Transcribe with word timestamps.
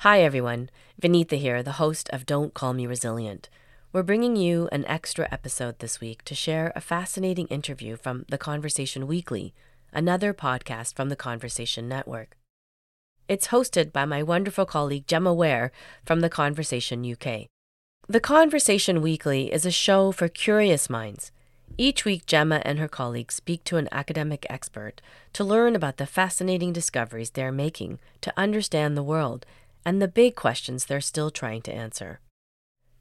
Hi, 0.00 0.22
everyone. 0.22 0.70
Vinitha 0.98 1.36
here, 1.36 1.62
the 1.62 1.72
host 1.72 2.08
of 2.08 2.24
Don't 2.24 2.54
Call 2.54 2.72
Me 2.72 2.86
Resilient. 2.86 3.50
We're 3.92 4.02
bringing 4.02 4.34
you 4.34 4.66
an 4.72 4.86
extra 4.86 5.28
episode 5.30 5.78
this 5.78 6.00
week 6.00 6.24
to 6.24 6.34
share 6.34 6.72
a 6.74 6.80
fascinating 6.80 7.46
interview 7.48 7.96
from 7.96 8.24
The 8.30 8.38
Conversation 8.38 9.06
Weekly, 9.06 9.52
another 9.92 10.32
podcast 10.32 10.94
from 10.94 11.10
the 11.10 11.16
Conversation 11.16 11.86
Network. 11.86 12.38
It's 13.28 13.48
hosted 13.48 13.92
by 13.92 14.06
my 14.06 14.22
wonderful 14.22 14.64
colleague 14.64 15.06
Gemma 15.06 15.34
Ware 15.34 15.70
from 16.06 16.20
The 16.20 16.30
Conversation 16.30 17.04
UK. 17.04 17.48
The 18.08 18.20
Conversation 18.20 19.02
Weekly 19.02 19.52
is 19.52 19.66
a 19.66 19.70
show 19.70 20.12
for 20.12 20.28
curious 20.28 20.88
minds. 20.88 21.30
Each 21.76 22.06
week, 22.06 22.24
Gemma 22.24 22.62
and 22.64 22.78
her 22.78 22.88
colleagues 22.88 23.34
speak 23.34 23.64
to 23.64 23.76
an 23.76 23.88
academic 23.92 24.46
expert 24.48 25.02
to 25.34 25.44
learn 25.44 25.76
about 25.76 25.98
the 25.98 26.06
fascinating 26.06 26.72
discoveries 26.72 27.32
they're 27.32 27.52
making 27.52 27.98
to 28.22 28.32
understand 28.34 28.96
the 28.96 29.02
world 29.02 29.44
and 29.84 30.00
the 30.00 30.08
big 30.08 30.34
questions 30.34 30.84
they're 30.84 31.00
still 31.00 31.30
trying 31.30 31.62
to 31.62 31.72
answer. 31.72 32.20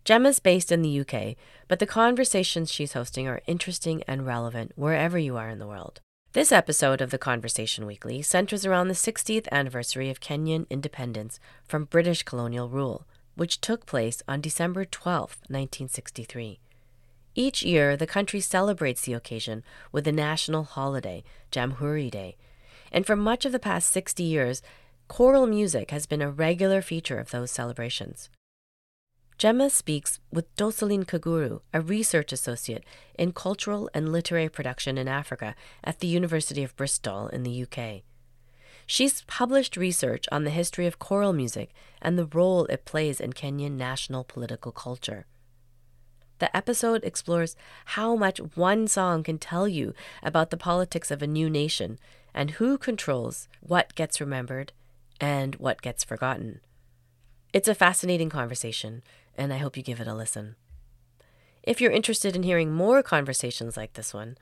Gemma's 0.05 0.39
based 0.39 0.71
in 0.71 0.81
the 0.81 0.99
UK, 1.02 1.35
but 1.67 1.79
the 1.79 1.85
conversations 1.85 2.71
she's 2.71 2.93
hosting 2.93 3.27
are 3.27 3.41
interesting 3.45 4.03
and 4.07 4.25
relevant 4.25 4.71
wherever 4.75 5.17
you 5.17 5.38
are 5.38 5.49
in 5.49 5.59
the 5.59 5.67
world. 5.67 6.02
This 6.33 6.52
episode 6.52 7.02
of 7.02 7.11
the 7.11 7.17
Conversation 7.17 7.85
Weekly 7.85 8.21
centers 8.21 8.65
around 8.65 8.88
the 8.88 8.93
60th 8.93 9.47
anniversary 9.52 10.09
of 10.09 10.19
Kenyan 10.19 10.69
independence 10.69 11.39
from 11.67 11.85
British 11.85 12.23
colonial 12.23 12.69
rule, 12.69 13.05
which 13.35 13.61
took 13.61 13.85
place 13.85 14.21
on 14.27 14.41
December 14.41 14.85
12, 14.85 15.38
1963. 15.47 16.59
Each 17.35 17.63
year, 17.63 17.95
the 17.95 18.07
country 18.07 18.39
celebrates 18.41 19.02
the 19.02 19.13
occasion 19.13 19.63
with 19.91 20.07
a 20.07 20.11
national 20.11 20.63
holiday, 20.63 21.23
Jamhuri 21.52 22.11
Day, 22.11 22.35
and 22.91 23.05
for 23.05 23.16
much 23.16 23.45
of 23.45 23.52
the 23.52 23.59
past 23.59 23.89
60 23.91 24.23
years, 24.23 24.61
choral 25.09 25.47
music 25.47 25.89
has 25.89 26.05
been 26.05 26.21
a 26.21 26.31
regular 26.31 26.81
feature 26.81 27.17
of 27.17 27.31
those 27.31 27.51
celebrations. 27.51 28.29
Gemma 29.39 29.69
speaks 29.69 30.19
with 30.31 30.55
Doseline 30.55 31.05
Kiguru, 31.05 31.61
a 31.73 31.81
research 31.81 32.31
associate 32.31 32.83
in 33.17 33.31
cultural 33.33 33.89
and 33.93 34.11
literary 34.11 34.49
production 34.49 34.97
in 34.97 35.07
Africa 35.07 35.55
at 35.83 35.99
the 35.99 36.07
University 36.07 36.63
of 36.63 36.75
Bristol 36.75 37.27
in 37.29 37.43
the 37.43 37.63
UK. 37.63 38.03
She's 38.85 39.23
published 39.23 39.77
research 39.77 40.25
on 40.31 40.43
the 40.43 40.51
history 40.51 40.85
of 40.85 40.99
choral 40.99 41.33
music 41.33 41.71
and 42.01 42.17
the 42.17 42.25
role 42.25 42.66
it 42.66 42.85
plays 42.85 43.19
in 43.19 43.33
Kenyan 43.33 43.77
national 43.77 44.23
political 44.23 44.71
culture. 44.71 45.25
The 46.38 46.55
episode 46.55 47.03
explores 47.03 47.55
how 47.97 48.16
much 48.16 48.38
one 48.55 48.88
song 48.88 49.23
can 49.23 49.39
tell 49.39 49.67
you 49.67 49.94
about 50.21 50.51
the 50.51 50.57
politics 50.57 51.11
of 51.11 51.21
a 51.21 51.27
new 51.27 51.49
nation 51.49 51.97
and 52.33 52.51
who 52.51 52.77
controls 52.77 53.47
what 53.61 53.95
gets 53.95 54.21
remembered 54.21 54.71
and 55.20 55.56
what 55.56 55.81
gets 55.81 56.03
forgotten. 56.03 56.62
It's 57.52 57.67
a 57.67 57.75
fascinating 57.75 58.30
conversation, 58.30 59.02
and 59.36 59.52
I 59.52 59.58
hope 59.58 59.75
you 59.75 59.84
give 59.84 60.00
it 60.00 60.08
a 60.08 60.14
listen. 60.14 60.56
If 61.64 61.81
you're 61.81 61.92
interested 61.92 62.36
in 62.36 62.44
hearing 62.44 62.72
more 62.72 63.03
conversations 63.03 63.75
like 63.75 63.94
this 63.94 64.14
one, 64.14 64.38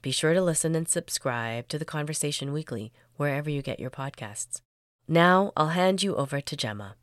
be 0.00 0.10
sure 0.10 0.34
to 0.34 0.42
listen 0.42 0.74
and 0.74 0.88
subscribe 0.88 1.68
to 1.68 1.78
the 1.78 1.84
Conversation 1.84 2.52
Weekly 2.52 2.92
wherever 3.16 3.48
you 3.48 3.62
get 3.62 3.78
your 3.78 3.90
podcasts. 3.90 4.60
Now 5.06 5.52
I'll 5.56 5.68
hand 5.68 6.02
you 6.02 6.16
over 6.16 6.40
to 6.40 6.56
Gemma. 6.56 6.96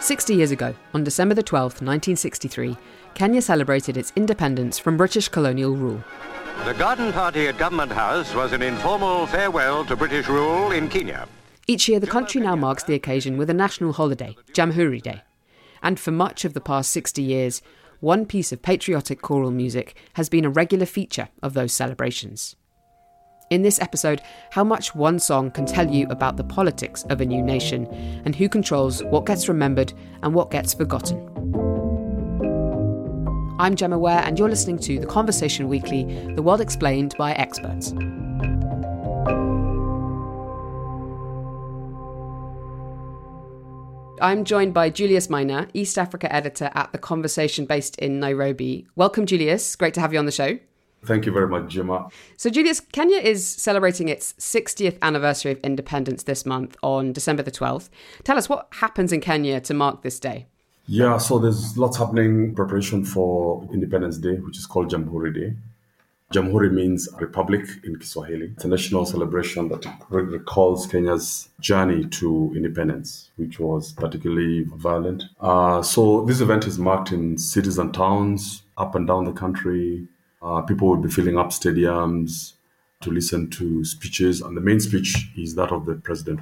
Sixty 0.00 0.34
years 0.34 0.50
ago, 0.50 0.74
on 0.94 1.04
December 1.04 1.34
the 1.34 1.44
12th, 1.44 1.80
1963, 1.80 2.76
Kenya 3.14 3.40
celebrated 3.40 3.96
its 3.96 4.12
independence 4.16 4.76
from 4.76 4.96
British 4.96 5.28
colonial 5.28 5.76
rule. 5.76 6.02
The 6.64 6.74
garden 6.74 7.12
party 7.12 7.48
at 7.48 7.58
Government 7.58 7.90
House 7.90 8.32
was 8.36 8.52
an 8.52 8.62
informal 8.62 9.26
farewell 9.26 9.84
to 9.86 9.96
British 9.96 10.28
rule 10.28 10.70
in 10.70 10.88
Kenya. 10.88 11.26
Each 11.66 11.88
year, 11.88 11.98
the 11.98 12.06
country 12.06 12.40
now 12.40 12.54
marks 12.54 12.84
the 12.84 12.94
occasion 12.94 13.36
with 13.36 13.50
a 13.50 13.54
national 13.54 13.94
holiday, 13.94 14.36
Jamhuri 14.52 15.02
Day. 15.02 15.22
And 15.82 15.98
for 15.98 16.12
much 16.12 16.44
of 16.44 16.54
the 16.54 16.60
past 16.60 16.92
60 16.92 17.20
years, 17.20 17.62
one 17.98 18.26
piece 18.26 18.52
of 18.52 18.62
patriotic 18.62 19.22
choral 19.22 19.50
music 19.50 19.96
has 20.12 20.28
been 20.28 20.44
a 20.44 20.50
regular 20.50 20.86
feature 20.86 21.30
of 21.42 21.54
those 21.54 21.72
celebrations. 21.72 22.54
In 23.50 23.62
this 23.62 23.80
episode, 23.80 24.22
how 24.52 24.62
much 24.62 24.94
one 24.94 25.18
song 25.18 25.50
can 25.50 25.66
tell 25.66 25.90
you 25.90 26.06
about 26.10 26.36
the 26.36 26.44
politics 26.44 27.02
of 27.10 27.20
a 27.20 27.26
new 27.26 27.42
nation 27.42 27.86
and 28.24 28.36
who 28.36 28.48
controls 28.48 29.02
what 29.02 29.26
gets 29.26 29.48
remembered 29.48 29.92
and 30.22 30.32
what 30.32 30.52
gets 30.52 30.74
forgotten. 30.74 31.28
I'm 33.62 33.76
Gemma 33.76 33.96
Ware, 33.96 34.18
and 34.24 34.36
you're 34.36 34.48
listening 34.48 34.76
to 34.80 34.98
The 34.98 35.06
Conversation 35.06 35.68
Weekly, 35.68 36.02
the 36.34 36.42
world 36.42 36.60
explained 36.60 37.14
by 37.16 37.30
experts. 37.34 37.92
I'm 44.20 44.42
joined 44.44 44.74
by 44.74 44.90
Julius 44.90 45.30
Maina, 45.30 45.68
East 45.74 45.96
Africa 45.96 46.34
editor 46.34 46.72
at 46.74 46.90
The 46.90 46.98
Conversation 46.98 47.64
based 47.64 47.96
in 47.98 48.18
Nairobi. 48.18 48.88
Welcome, 48.96 49.26
Julius. 49.26 49.76
Great 49.76 49.94
to 49.94 50.00
have 50.00 50.12
you 50.12 50.18
on 50.18 50.26
the 50.26 50.32
show. 50.32 50.58
Thank 51.04 51.24
you 51.24 51.30
very 51.30 51.46
much, 51.46 51.70
Gemma. 51.70 52.08
So, 52.36 52.50
Julius, 52.50 52.80
Kenya 52.80 53.18
is 53.18 53.48
celebrating 53.48 54.08
its 54.08 54.32
60th 54.40 54.98
anniversary 55.02 55.52
of 55.52 55.60
independence 55.60 56.24
this 56.24 56.44
month 56.44 56.76
on 56.82 57.12
December 57.12 57.44
the 57.44 57.52
12th. 57.52 57.90
Tell 58.24 58.36
us 58.36 58.48
what 58.48 58.66
happens 58.72 59.12
in 59.12 59.20
Kenya 59.20 59.60
to 59.60 59.72
mark 59.72 60.02
this 60.02 60.18
day. 60.18 60.48
Yeah, 60.86 61.18
so 61.18 61.38
there's 61.38 61.78
lots 61.78 61.96
happening 61.96 62.54
preparation 62.54 63.04
for 63.04 63.66
Independence 63.72 64.18
Day, 64.18 64.34
which 64.36 64.58
is 64.58 64.66
called 64.66 64.90
Jamhuri 64.90 65.34
Day. 65.34 65.54
Jamhuri 66.32 66.72
means 66.72 67.08
republic 67.20 67.66
in 67.84 67.96
Kiswahili. 67.96 68.52
It's 68.54 68.64
a 68.64 68.68
national 68.68 69.04
celebration 69.04 69.68
that 69.68 69.84
recalls 70.08 70.86
Kenya's 70.86 71.50
journey 71.60 72.06
to 72.06 72.52
independence, 72.56 73.30
which 73.36 73.60
was 73.60 73.92
particularly 73.92 74.64
violent. 74.64 75.24
Uh, 75.40 75.82
so 75.82 76.24
this 76.24 76.40
event 76.40 76.66
is 76.66 76.78
marked 76.78 77.12
in 77.12 77.36
cities 77.36 77.78
and 77.78 77.92
towns 77.92 78.62
up 78.78 78.94
and 78.94 79.06
down 79.06 79.24
the 79.24 79.32
country. 79.32 80.08
Uh, 80.42 80.62
people 80.62 80.88
will 80.88 80.96
be 80.96 81.10
filling 81.10 81.38
up 81.38 81.50
stadiums 81.50 82.54
to 83.02 83.10
listen 83.10 83.50
to 83.50 83.84
speeches, 83.84 84.40
and 84.40 84.56
the 84.56 84.60
main 84.60 84.80
speech 84.80 85.28
is 85.36 85.54
that 85.54 85.70
of 85.70 85.84
the 85.84 85.94
president. 85.96 86.40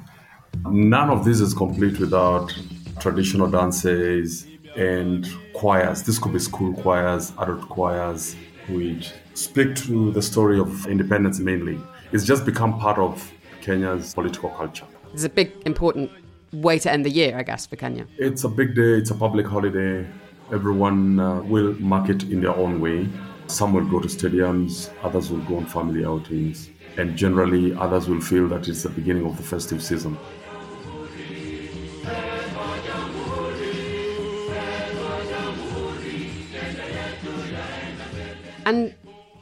None 0.68 1.10
of 1.10 1.24
this 1.24 1.40
is 1.40 1.52
complete 1.52 1.98
without 1.98 2.52
traditional 3.00 3.48
dances 3.48 4.46
and 4.76 5.26
choirs. 5.54 6.02
This 6.02 6.18
could 6.18 6.32
be 6.32 6.38
school 6.38 6.72
choirs, 6.74 7.32
adult 7.38 7.68
choirs, 7.68 8.36
which 8.68 9.12
speak 9.34 9.74
to 9.76 10.12
the 10.12 10.22
story 10.22 10.58
of 10.60 10.86
independence 10.86 11.38
mainly. 11.40 11.78
It's 12.12 12.24
just 12.24 12.44
become 12.44 12.78
part 12.78 12.98
of 12.98 13.32
Kenya's 13.62 14.14
political 14.14 14.50
culture. 14.50 14.86
It's 15.12 15.24
a 15.24 15.28
big, 15.28 15.52
important 15.66 16.10
way 16.52 16.78
to 16.78 16.90
end 16.90 17.04
the 17.04 17.10
year, 17.10 17.36
I 17.36 17.42
guess, 17.42 17.66
for 17.66 17.76
Kenya. 17.76 18.06
It's 18.18 18.44
a 18.44 18.48
big 18.48 18.74
day, 18.74 18.94
it's 18.98 19.10
a 19.10 19.14
public 19.14 19.46
holiday. 19.46 20.06
Everyone 20.52 21.20
uh, 21.20 21.42
will 21.42 21.74
mark 21.80 22.08
it 22.08 22.24
in 22.24 22.40
their 22.40 22.54
own 22.54 22.80
way. 22.80 23.08
Some 23.46 23.72
will 23.72 23.84
go 23.84 24.00
to 24.00 24.08
stadiums, 24.08 24.90
others 25.02 25.30
will 25.30 25.40
go 25.40 25.56
on 25.56 25.66
family 25.66 26.04
outings, 26.04 26.70
and 26.96 27.16
generally, 27.16 27.74
others 27.74 28.08
will 28.08 28.20
feel 28.20 28.48
that 28.48 28.68
it's 28.68 28.82
the 28.82 28.88
beginning 28.88 29.26
of 29.26 29.36
the 29.36 29.42
festive 29.42 29.82
season. 29.82 30.16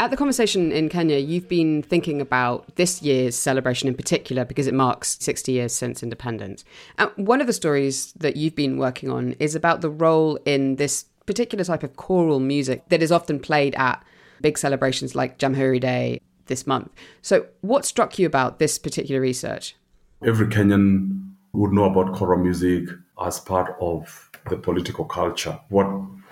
At 0.08 0.10
the 0.10 0.16
conversation 0.16 0.72
in 0.72 0.88
Kenya, 0.88 1.18
you've 1.18 1.50
been 1.50 1.82
thinking 1.82 2.18
about 2.18 2.74
this 2.76 3.02
year's 3.02 3.36
celebration 3.36 3.90
in 3.90 3.94
particular 3.94 4.42
because 4.42 4.66
it 4.66 4.72
marks 4.72 5.18
60 5.20 5.52
years 5.52 5.74
since 5.74 6.02
independence. 6.02 6.64
And 6.96 7.10
one 7.16 7.42
of 7.42 7.46
the 7.46 7.52
stories 7.52 8.14
that 8.14 8.34
you've 8.34 8.56
been 8.56 8.78
working 8.78 9.10
on 9.10 9.32
is 9.38 9.54
about 9.54 9.82
the 9.82 9.90
role 9.90 10.38
in 10.46 10.76
this 10.76 11.04
particular 11.26 11.62
type 11.62 11.82
of 11.82 11.96
choral 11.96 12.40
music 12.40 12.88
that 12.88 13.02
is 13.02 13.12
often 13.12 13.38
played 13.38 13.74
at 13.74 14.02
big 14.40 14.56
celebrations 14.56 15.14
like 15.14 15.38
Jamhuri 15.38 15.78
Day 15.78 16.22
this 16.46 16.66
month. 16.66 16.90
So, 17.20 17.44
what 17.60 17.84
struck 17.84 18.18
you 18.18 18.26
about 18.26 18.58
this 18.58 18.78
particular 18.78 19.20
research? 19.20 19.76
Every 20.24 20.46
Kenyan 20.46 21.32
would 21.52 21.72
know 21.72 21.84
about 21.84 22.14
choral 22.14 22.42
music 22.42 22.88
as 23.22 23.40
part 23.40 23.76
of 23.78 24.30
the 24.48 24.56
political 24.56 25.04
culture. 25.04 25.60
What 25.68 25.86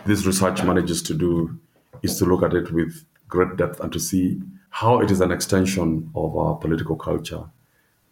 this 0.06 0.25
research 0.25 0.64
manages 0.64 1.02
to 1.02 1.12
do 1.12 1.61
is 2.02 2.19
to 2.20 2.25
look 2.25 2.43
at 2.43 2.55
it 2.55 2.72
with 2.72 3.05
great 3.28 3.56
depth 3.56 3.81
and 3.81 3.93
to 3.93 4.00
see 4.00 4.40
how 4.70 5.00
it 5.00 5.11
is 5.11 5.20
an 5.20 5.32
extension 5.32 6.11
of 6.14 6.37
our 6.37 6.56
political 6.56 6.96
culture 6.96 7.44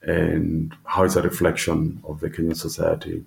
and 0.02 0.74
how 0.84 1.04
it's 1.04 1.16
a 1.16 1.22
reflection 1.22 2.00
of 2.04 2.20
the 2.20 2.30
Kenyan 2.30 2.56
society. 2.56 3.24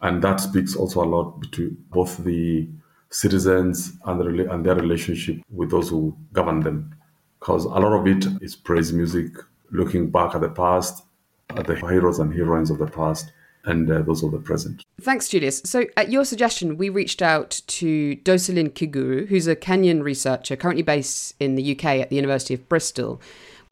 And 0.00 0.22
that 0.22 0.40
speaks 0.40 0.74
also 0.74 1.02
a 1.02 1.06
lot 1.06 1.40
between 1.40 1.76
both 1.90 2.18
the 2.18 2.68
citizens 3.10 3.92
and, 4.04 4.20
the, 4.20 4.52
and 4.52 4.64
their 4.64 4.74
relationship 4.74 5.42
with 5.50 5.70
those 5.70 5.90
who 5.90 6.16
govern 6.32 6.60
them. 6.60 6.94
Because 7.38 7.64
a 7.64 7.68
lot 7.68 7.92
of 7.92 8.06
it 8.06 8.26
is 8.40 8.56
praise 8.56 8.92
music, 8.92 9.32
looking 9.70 10.10
back 10.10 10.34
at 10.34 10.40
the 10.40 10.48
past, 10.48 11.04
at 11.50 11.66
the 11.66 11.76
heroes 11.76 12.18
and 12.18 12.32
heroines 12.34 12.70
of 12.70 12.78
the 12.78 12.86
past, 12.86 13.32
and 13.64 13.90
uh, 13.90 14.02
those 14.02 14.22
of 14.22 14.32
the 14.32 14.38
present. 14.38 14.84
Thanks, 15.00 15.28
Julius. 15.28 15.62
So, 15.64 15.86
at 15.96 16.10
your 16.10 16.24
suggestion, 16.24 16.76
we 16.76 16.88
reached 16.88 17.22
out 17.22 17.62
to 17.68 18.16
Doseline 18.16 18.70
Kiguru, 18.70 19.28
who's 19.28 19.46
a 19.46 19.56
Kenyan 19.56 20.02
researcher 20.02 20.56
currently 20.56 20.82
based 20.82 21.34
in 21.38 21.54
the 21.54 21.72
UK 21.72 21.84
at 22.00 22.10
the 22.10 22.16
University 22.16 22.54
of 22.54 22.68
Bristol. 22.68 23.20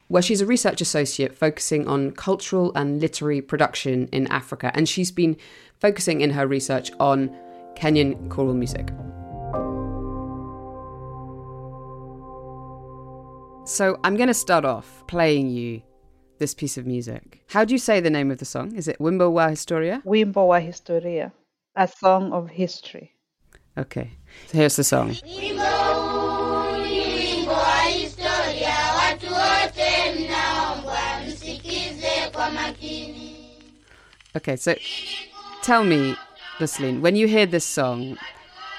where 0.07 0.21
she's 0.21 0.41
a 0.41 0.45
research 0.45 0.81
associate 0.81 1.33
focusing 1.33 1.87
on 1.87 2.11
cultural 2.11 2.73
and 2.75 2.99
literary 2.99 3.41
production 3.41 4.09
in 4.11 4.27
Africa. 4.27 4.69
And 4.73 4.89
she's 4.89 5.09
been 5.09 5.37
focusing 5.79 6.19
in 6.19 6.31
her 6.31 6.45
research 6.45 6.91
on 6.99 7.33
Kenyan 7.77 8.29
choral 8.29 8.53
music. 8.53 8.89
So 13.65 13.97
I'm 14.03 14.17
going 14.17 14.27
to 14.27 14.33
start 14.33 14.65
off 14.65 15.03
playing 15.07 15.49
you 15.49 15.81
this 16.41 16.53
piece 16.55 16.75
of 16.75 16.87
music. 16.87 17.43
How 17.49 17.63
do 17.63 17.73
you 17.73 17.77
say 17.77 17.99
the 18.01 18.09
name 18.09 18.31
of 18.31 18.39
the 18.39 18.45
song? 18.45 18.75
Is 18.75 18.87
it 18.87 18.97
Wimbo 18.99 19.31
wa 19.31 19.47
Historia? 19.47 20.01
Wimbo 20.03 20.47
wa 20.47 20.59
Historia, 20.59 21.31
a 21.75 21.87
song 21.87 22.33
of 22.33 22.49
history. 22.49 23.13
Okay, 23.77 24.09
so 24.47 24.57
here's 24.57 24.75
the 24.75 24.83
song. 24.83 25.15
Okay, 34.35 34.55
so 34.55 34.75
tell 35.61 35.83
me, 35.83 36.15
Doseline, 36.57 37.01
when 37.01 37.15
you 37.15 37.27
hear 37.27 37.45
this 37.45 37.65
song, 37.65 38.17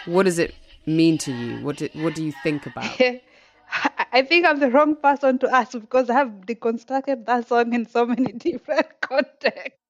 what 0.06 0.24
does 0.24 0.40
it 0.40 0.52
mean 0.84 1.16
to 1.18 1.32
you? 1.32 1.64
What 1.64 1.76
do, 1.76 1.88
what 1.94 2.16
do 2.16 2.24
you 2.24 2.32
think 2.42 2.66
about? 2.66 3.00
I 4.12 4.22
think 4.22 4.46
I'm 4.46 4.60
the 4.60 4.70
wrong 4.70 4.96
person 4.96 5.38
to 5.40 5.50
ask 5.52 5.72
because 5.72 6.08
I 6.10 6.14
have 6.14 6.28
deconstructed 6.46 7.26
that 7.26 7.48
song 7.48 7.72
in 7.74 7.86
so 7.86 8.06
many 8.06 8.32
different 8.46 9.00
contexts. 9.00 9.80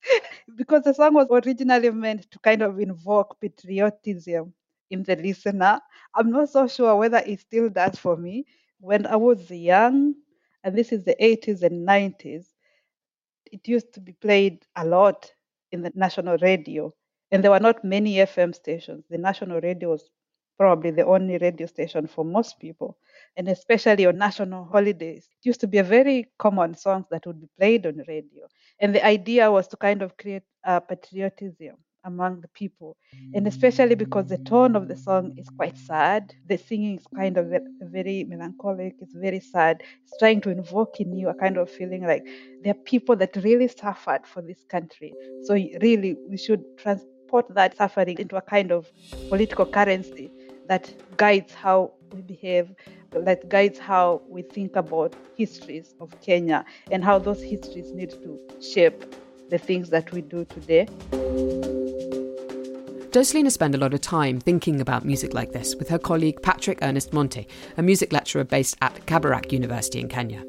because 0.56 0.82
the 0.84 0.94
song 0.94 1.14
was 1.14 1.28
originally 1.30 1.90
meant 1.90 2.30
to 2.30 2.38
kind 2.40 2.62
of 2.62 2.78
invoke 2.80 3.40
patriotism 3.40 4.54
in 4.90 5.02
the 5.04 5.16
listener. 5.16 5.80
I'm 6.14 6.30
not 6.30 6.50
so 6.50 6.68
sure 6.68 6.96
whether 6.96 7.18
it 7.26 7.40
still 7.40 7.68
does 7.70 7.98
for 7.98 8.16
me. 8.16 8.46
When 8.80 9.06
I 9.06 9.16
was 9.16 9.50
young, 9.50 10.14
and 10.64 10.76
this 10.76 10.92
is 10.92 11.04
the 11.04 11.16
80s 11.24 11.62
and 11.62 11.86
90s, 11.86 12.54
it 13.52 13.68
used 13.68 13.92
to 13.94 14.00
be 14.00 14.12
played 14.14 14.64
a 14.76 14.84
lot 14.86 15.32
in 15.72 15.82
the 15.82 15.92
national 15.94 16.38
radio. 16.38 16.92
And 17.30 17.42
there 17.44 17.50
were 17.50 17.60
not 17.60 17.84
many 17.84 18.16
FM 18.20 18.52
stations. 18.54 19.04
The 19.10 19.18
national 19.18 19.60
radio 19.60 19.90
was 19.90 20.10
probably 20.58 20.90
the 20.90 21.04
only 21.06 21.38
radio 21.38 21.66
station 21.66 22.06
for 22.06 22.24
most 22.24 22.58
people, 22.60 22.96
and 23.36 23.48
especially 23.48 24.06
on 24.06 24.18
national 24.18 24.64
holidays. 24.64 25.28
It 25.40 25.46
used 25.46 25.60
to 25.60 25.66
be 25.66 25.78
a 25.78 25.84
very 25.84 26.30
common 26.38 26.74
song 26.74 27.04
that 27.10 27.26
would 27.26 27.40
be 27.40 27.48
played 27.58 27.86
on 27.86 28.02
radio. 28.08 28.46
And 28.80 28.94
the 28.94 29.04
idea 29.04 29.50
was 29.50 29.68
to 29.68 29.76
kind 29.76 30.02
of 30.02 30.16
create 30.16 30.42
a 30.64 30.80
patriotism 30.80 31.76
among 32.04 32.40
the 32.40 32.48
people. 32.48 32.96
And 33.34 33.46
especially 33.46 33.94
because 33.94 34.26
the 34.26 34.38
tone 34.38 34.74
of 34.74 34.88
the 34.88 34.96
song 34.96 35.34
is 35.36 35.48
quite 35.48 35.78
sad, 35.78 36.34
the 36.48 36.56
singing 36.58 36.98
is 36.98 37.06
kind 37.16 37.36
of 37.36 37.52
very 37.80 38.24
melancholic, 38.24 38.94
it's 39.00 39.14
very 39.14 39.40
sad. 39.40 39.82
It's 40.02 40.16
trying 40.18 40.40
to 40.42 40.50
invoke 40.50 41.00
in 41.00 41.12
you 41.16 41.28
a 41.28 41.34
kind 41.34 41.56
of 41.56 41.70
feeling 41.70 42.06
like 42.06 42.24
there 42.62 42.72
are 42.72 42.82
people 42.84 43.16
that 43.16 43.36
really 43.36 43.68
suffered 43.68 44.26
for 44.26 44.42
this 44.42 44.64
country. 44.68 45.12
So, 45.44 45.54
really, 45.54 46.16
we 46.28 46.36
should 46.36 46.62
transport 46.78 47.46
that 47.54 47.76
suffering 47.76 48.18
into 48.18 48.36
a 48.36 48.42
kind 48.42 48.72
of 48.72 48.90
political 49.28 49.66
currency 49.66 50.30
that 50.72 50.90
guides 51.18 51.52
how 51.52 51.92
we 52.14 52.22
behave, 52.22 52.66
that 53.10 53.46
guides 53.50 53.78
how 53.78 54.22
we 54.26 54.40
think 54.40 54.74
about 54.74 55.14
histories 55.36 55.94
of 56.00 56.08
Kenya 56.22 56.64
and 56.90 57.04
how 57.04 57.18
those 57.18 57.42
histories 57.42 57.92
need 57.92 58.10
to 58.10 58.40
shape 58.62 59.04
the 59.50 59.58
things 59.58 59.90
that 59.90 60.10
we 60.12 60.22
do 60.22 60.46
today. 60.46 60.86
Doseline 63.10 63.44
has 63.44 63.52
spent 63.52 63.74
a 63.74 63.78
lot 63.78 63.92
of 63.92 64.00
time 64.00 64.40
thinking 64.40 64.80
about 64.80 65.04
music 65.04 65.34
like 65.34 65.52
this 65.52 65.76
with 65.76 65.90
her 65.90 65.98
colleague 65.98 66.40
Patrick 66.40 66.78
Ernest 66.80 67.12
Monte, 67.12 67.46
a 67.76 67.82
music 67.82 68.10
lecturer 68.10 68.44
based 68.44 68.78
at 68.80 68.94
Kabarak 69.04 69.52
University 69.52 70.00
in 70.00 70.08
Kenya. 70.08 70.40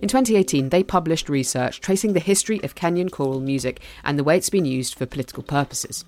In 0.00 0.06
2018, 0.06 0.68
they 0.68 0.84
published 0.84 1.28
research 1.28 1.80
tracing 1.80 2.12
the 2.12 2.20
history 2.20 2.62
of 2.62 2.76
Kenyan 2.76 3.10
choral 3.10 3.40
music 3.40 3.80
and 4.04 4.16
the 4.16 4.22
way 4.22 4.36
it's 4.36 4.50
been 4.50 4.64
used 4.64 4.94
for 4.94 5.06
political 5.06 5.42
purposes. 5.42 6.04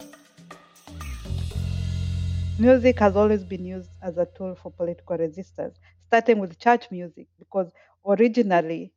Music 2.58 2.98
has 2.98 3.16
always 3.16 3.44
been 3.44 3.64
used 3.64 3.90
as 4.02 4.18
a 4.18 4.26
tool 4.36 4.54
for 4.54 4.70
political 4.70 5.16
resistance, 5.16 5.78
starting 6.06 6.38
with 6.38 6.58
church 6.58 6.90
music, 6.90 7.26
because 7.38 7.70
originally 8.06 8.92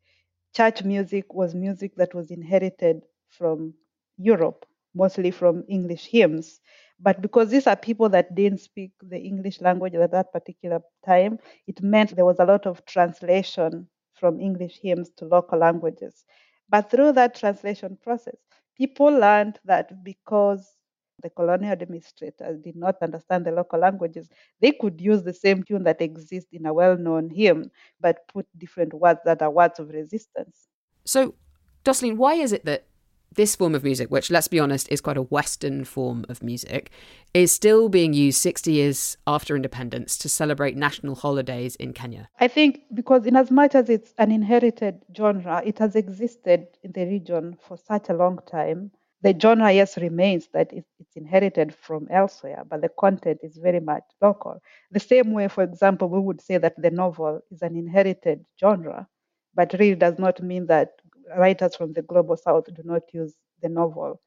church 0.56 0.84
music 0.84 1.34
was 1.34 1.56
music 1.56 1.96
that 1.96 2.14
was 2.14 2.32
inherited 2.32 3.04
from 3.30 3.74
Europe, 4.18 4.66
mostly 4.96 5.32
from 5.32 5.64
English 5.70 6.08
hymns. 6.08 6.62
But 7.00 7.22
because 7.22 7.50
these 7.52 7.68
are 7.68 7.76
people 7.78 8.10
that 8.10 8.36
didn't 8.36 8.60
speak 8.62 8.92
the 9.02 9.20
English 9.20 9.62
language 9.62 9.96
at 9.96 10.12
that 10.12 10.34
particular 10.34 10.82
time, 11.06 11.40
it 11.68 11.82
meant 11.82 12.16
there 12.16 12.26
was 12.26 12.40
a 12.40 12.46
lot 12.46 12.66
of 12.66 12.86
translation 12.86 13.88
from 14.14 14.40
English 14.42 14.80
hymns 14.82 15.12
to 15.18 15.26
local 15.26 15.60
languages. 15.60 16.26
But 16.70 16.90
through 16.92 17.14
that 17.14 17.36
translation 17.36 17.98
process, 18.02 18.38
people 18.78 19.08
learned 19.08 19.60
that 19.66 20.04
because 20.04 20.78
the 21.22 21.30
colonial 21.30 21.72
administrators 21.72 22.60
did 22.60 22.76
not 22.76 22.96
understand 23.02 23.46
the 23.46 23.52
local 23.52 23.80
languages, 23.80 24.30
they 24.62 24.72
could 24.72 25.00
use 25.00 25.24
the 25.24 25.34
same 25.34 25.64
tune 25.64 25.84
that 25.84 26.02
exists 26.02 26.50
in 26.52 26.66
a 26.66 26.74
well 26.74 26.98
known 26.98 27.30
hymn, 27.30 27.72
but 28.00 28.28
put 28.28 28.48
different 28.58 28.94
words 28.94 29.20
that 29.26 29.42
are 29.42 29.52
words 29.52 29.80
of 29.80 29.90
resistance. 29.90 30.68
So, 31.06 31.36
Doseline, 31.84 32.18
why 32.18 32.36
is 32.36 32.52
it 32.52 32.66
that 32.66 32.86
this 33.34 33.56
form 33.56 33.76
of 33.76 33.84
music, 33.84 34.12
which 34.12 34.30
let's 34.30 34.48
be 34.48 34.60
honest 34.60 34.92
is 34.92 35.02
quite 35.02 35.18
a 35.18 35.22
Western 35.22 35.86
form 35.86 36.26
of 36.28 36.44
music, 36.44 36.92
is 37.34 37.52
still 37.52 37.88
being 37.88 38.14
used 38.14 38.40
60 38.42 38.72
years 38.72 39.18
after 39.26 39.56
independence 39.56 40.18
to 40.18 40.30
celebrate 40.30 40.76
national 40.76 41.16
holidays 41.16 41.76
in 41.78 41.94
Kenya? 41.94 42.30
I 42.40 42.48
think 42.48 42.82
because, 42.94 43.26
in 43.26 43.36
as 43.36 43.50
much 43.50 43.74
as 43.74 43.90
it's 43.90 44.14
an 44.18 44.32
inherited 44.32 45.06
genre, 45.16 45.62
it 45.66 45.80
has 45.80 45.96
existed 45.96 46.68
in 46.84 46.92
the 46.92 47.06
region 47.06 47.58
for 47.62 47.78
such 47.78 48.10
a 48.10 48.14
long 48.14 48.40
time. 48.46 48.92
The 49.22 49.38
genre, 49.40 49.72
yes, 49.72 49.98
remains 49.98 50.48
that 50.50 50.72
it's 50.74 51.16
inherited 51.16 51.74
from 51.76 52.08
elsewhere, 52.10 52.64
but 52.68 52.82
the 52.82 52.90
content 52.90 53.40
is 53.44 53.58
very 53.58 53.80
much 53.80 54.04
local. 54.22 54.60
The 54.92 55.00
same 55.00 55.32
way, 55.34 55.48
for 55.48 55.64
example, 55.64 56.10
we 56.10 56.20
would 56.20 56.42
say 56.42 56.58
that 56.58 56.76
the 56.82 56.90
novel 56.92 57.42
is 57.52 57.62
an 57.62 57.76
inherited 57.76 58.46
genre, 58.60 59.08
but 59.54 59.74
really 59.80 59.96
does 59.96 60.18
not 60.18 60.42
mean 60.42 60.66
that 60.68 60.90
writers 61.38 61.76
from 61.76 61.94
the 61.94 62.02
global 62.02 62.36
south 62.36 62.66
do 62.74 62.82
not 62.84 63.04
use 63.14 63.36
the 63.62 63.70
novel 63.70 64.20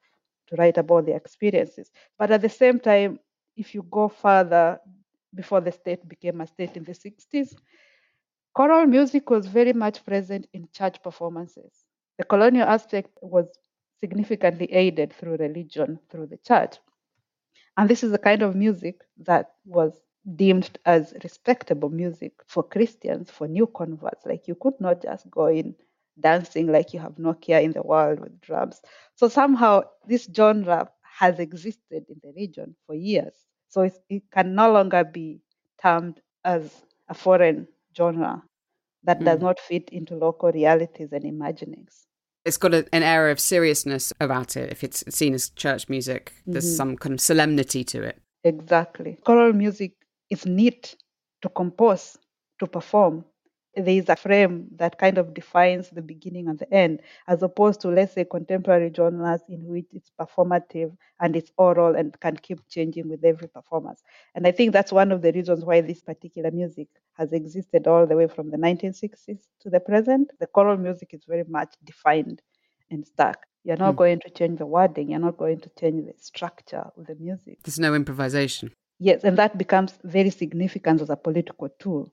to 0.48 0.56
write 0.56 0.78
about 0.78 1.06
their 1.06 1.16
experiences. 1.16 1.90
But 2.18 2.30
at 2.30 2.42
the 2.42 2.48
same 2.48 2.78
time, 2.80 3.18
if 3.56 3.74
you 3.74 3.82
go 3.90 4.08
further, 4.08 4.80
before 5.34 5.60
the 5.60 5.72
state 5.72 6.08
became 6.08 6.40
a 6.40 6.46
state 6.46 6.76
in 6.76 6.84
the 6.84 6.94
60s, 6.94 7.56
choral 8.54 8.86
music 8.86 9.30
was 9.30 9.46
very 9.46 9.72
much 9.72 10.04
present 10.04 10.46
in 10.52 10.68
church 10.72 11.02
performances. 11.02 11.84
The 12.18 12.24
colonial 12.24 12.68
aspect 12.68 13.10
was 13.22 13.46
significantly 14.04 14.72
aided 14.72 15.12
through 15.14 15.36
religion, 15.38 15.98
through 16.10 16.26
the 16.26 16.38
church. 16.38 16.76
And 17.76 17.88
this 17.88 18.02
is 18.04 18.10
the 18.12 18.18
kind 18.18 18.42
of 18.42 18.54
music 18.56 19.00
that 19.18 19.52
was 19.64 20.00
deemed 20.36 20.78
as 20.86 21.14
respectable 21.22 21.90
music 21.90 22.32
for 22.46 22.62
Christians, 22.62 23.30
for 23.30 23.48
new 23.48 23.66
converts. 23.66 24.26
Like 24.26 24.48
you 24.48 24.54
could 24.56 24.80
not 24.80 25.02
just 25.02 25.30
go 25.30 25.46
in 25.46 25.74
dancing 26.20 26.66
like 26.72 26.92
you 26.94 27.00
have 27.00 27.18
no 27.18 27.34
care 27.34 27.60
in 27.60 27.72
the 27.72 27.82
world 27.82 28.20
with 28.20 28.40
drums. 28.40 28.82
So 29.14 29.28
somehow 29.28 29.82
this 30.06 30.28
genre 30.34 30.90
has 31.02 31.38
existed 31.40 32.04
in 32.08 32.20
the 32.22 32.32
region 32.36 32.76
for 32.86 32.94
years. 32.94 33.34
So 33.68 33.82
it 34.08 34.22
can 34.32 34.54
no 34.54 34.72
longer 34.72 35.04
be 35.04 35.40
termed 35.82 36.20
as 36.44 36.84
a 37.08 37.14
foreign 37.14 37.68
genre 37.96 38.42
that 39.04 39.20
mm. 39.20 39.24
does 39.24 39.40
not 39.40 39.60
fit 39.60 39.90
into 39.90 40.16
local 40.16 40.52
realities 40.52 41.12
and 41.12 41.24
imaginings. 41.24 42.06
It's 42.44 42.58
got 42.58 42.74
a, 42.74 42.86
an 42.92 43.02
air 43.02 43.30
of 43.30 43.40
seriousness 43.40 44.12
about 44.20 44.56
it. 44.56 44.70
If 44.70 44.84
it's 44.84 45.02
seen 45.08 45.34
as 45.34 45.50
church 45.50 45.88
music, 45.88 46.32
there's 46.46 46.66
mm-hmm. 46.66 46.76
some 46.76 46.96
kind 46.96 47.14
of 47.14 47.20
solemnity 47.20 47.84
to 47.84 48.02
it. 48.02 48.20
Exactly. 48.44 49.18
Choral 49.24 49.52
music 49.52 49.92
is 50.30 50.44
neat 50.44 50.96
to 51.42 51.48
compose, 51.48 52.18
to 52.60 52.66
perform, 52.66 53.24
there 53.76 53.96
is 53.96 54.08
a 54.08 54.16
frame 54.16 54.66
that 54.76 54.98
kind 54.98 55.18
of 55.18 55.34
defines 55.34 55.90
the 55.90 56.02
beginning 56.02 56.48
and 56.48 56.58
the 56.58 56.72
end, 56.72 57.00
as 57.26 57.42
opposed 57.42 57.80
to, 57.80 57.88
let's 57.88 58.14
say, 58.14 58.24
contemporary 58.24 58.92
genres 58.94 59.40
in 59.48 59.66
which 59.66 59.86
it's 59.92 60.10
performative 60.18 60.96
and 61.20 61.36
it's 61.36 61.50
oral 61.56 61.94
and 61.94 62.18
can 62.20 62.36
keep 62.36 62.60
changing 62.68 63.08
with 63.08 63.24
every 63.24 63.48
performance. 63.48 64.02
And 64.34 64.46
I 64.46 64.52
think 64.52 64.72
that's 64.72 64.92
one 64.92 65.12
of 65.12 65.22
the 65.22 65.32
reasons 65.32 65.64
why 65.64 65.80
this 65.80 66.02
particular 66.02 66.50
music 66.50 66.88
has 67.14 67.32
existed 67.32 67.86
all 67.86 68.06
the 68.06 68.16
way 68.16 68.28
from 68.28 68.50
the 68.50 68.56
1960s 68.56 69.38
to 69.60 69.70
the 69.70 69.80
present. 69.80 70.30
The 70.40 70.46
choral 70.46 70.76
music 70.76 71.10
is 71.12 71.24
very 71.26 71.44
much 71.44 71.74
defined 71.84 72.42
and 72.90 73.06
stuck. 73.06 73.46
You're 73.64 73.78
not 73.78 73.94
mm. 73.94 73.98
going 73.98 74.20
to 74.20 74.30
change 74.30 74.58
the 74.58 74.66
wording, 74.66 75.10
you're 75.10 75.20
not 75.20 75.38
going 75.38 75.60
to 75.60 75.70
change 75.80 76.06
the 76.06 76.14
structure 76.22 76.84
of 76.96 77.06
the 77.06 77.14
music. 77.14 77.58
There's 77.64 77.78
no 77.78 77.94
improvisation. 77.94 78.72
Yes, 78.98 79.24
and 79.24 79.36
that 79.38 79.58
becomes 79.58 79.98
very 80.04 80.30
significant 80.30 81.00
as 81.00 81.10
a 81.10 81.16
political 81.16 81.68
tool 81.78 82.12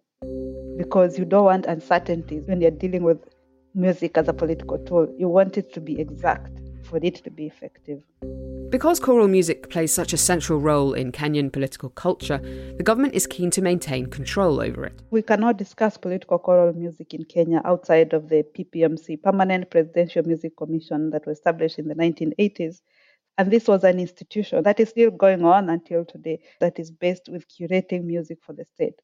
because 0.81 1.19
you 1.19 1.25
don't 1.25 1.45
want 1.45 1.65
uncertainties 1.67 2.43
when 2.47 2.59
you're 2.59 2.71
dealing 2.71 3.03
with 3.03 3.19
music 3.75 4.17
as 4.17 4.27
a 4.27 4.33
political 4.33 4.79
tool. 4.79 5.07
You 5.17 5.27
want 5.29 5.57
it 5.57 5.71
to 5.73 5.79
be 5.79 5.99
exact 5.99 6.59
for 6.83 6.97
it 7.03 7.23
to 7.23 7.29
be 7.29 7.45
effective. 7.45 8.01
Because 8.69 8.99
choral 8.99 9.27
music 9.27 9.69
plays 9.69 9.93
such 9.93 10.11
a 10.11 10.17
central 10.17 10.59
role 10.59 10.93
in 10.93 11.11
Kenyan 11.11 11.51
political 11.53 11.89
culture, 11.89 12.39
the 12.77 12.83
government 12.83 13.13
is 13.13 13.27
keen 13.27 13.51
to 13.51 13.61
maintain 13.61 14.07
control 14.07 14.59
over 14.59 14.85
it. 14.85 15.01
We 15.11 15.21
cannot 15.21 15.57
discuss 15.57 15.97
political 15.97 16.39
choral 16.39 16.73
music 16.73 17.13
in 17.13 17.25
Kenya 17.25 17.61
outside 17.63 18.13
of 18.13 18.29
the 18.29 18.43
PPMC, 18.55 19.21
Permanent 19.21 19.69
Presidential 19.69 20.23
Music 20.23 20.57
Commission, 20.57 21.11
that 21.11 21.27
was 21.27 21.37
established 21.37 21.77
in 21.77 21.89
the 21.89 21.95
1980s. 21.95 22.81
And 23.37 23.51
this 23.51 23.67
was 23.67 23.83
an 23.83 23.99
institution 23.99 24.63
that 24.63 24.79
is 24.79 24.89
still 24.89 25.11
going 25.11 25.45
on 25.45 25.69
until 25.69 26.05
today, 26.05 26.39
that 26.59 26.79
is 26.79 26.91
based 26.91 27.29
with 27.29 27.47
curating 27.47 28.03
music 28.03 28.39
for 28.41 28.53
the 28.53 28.65
state, 28.65 29.01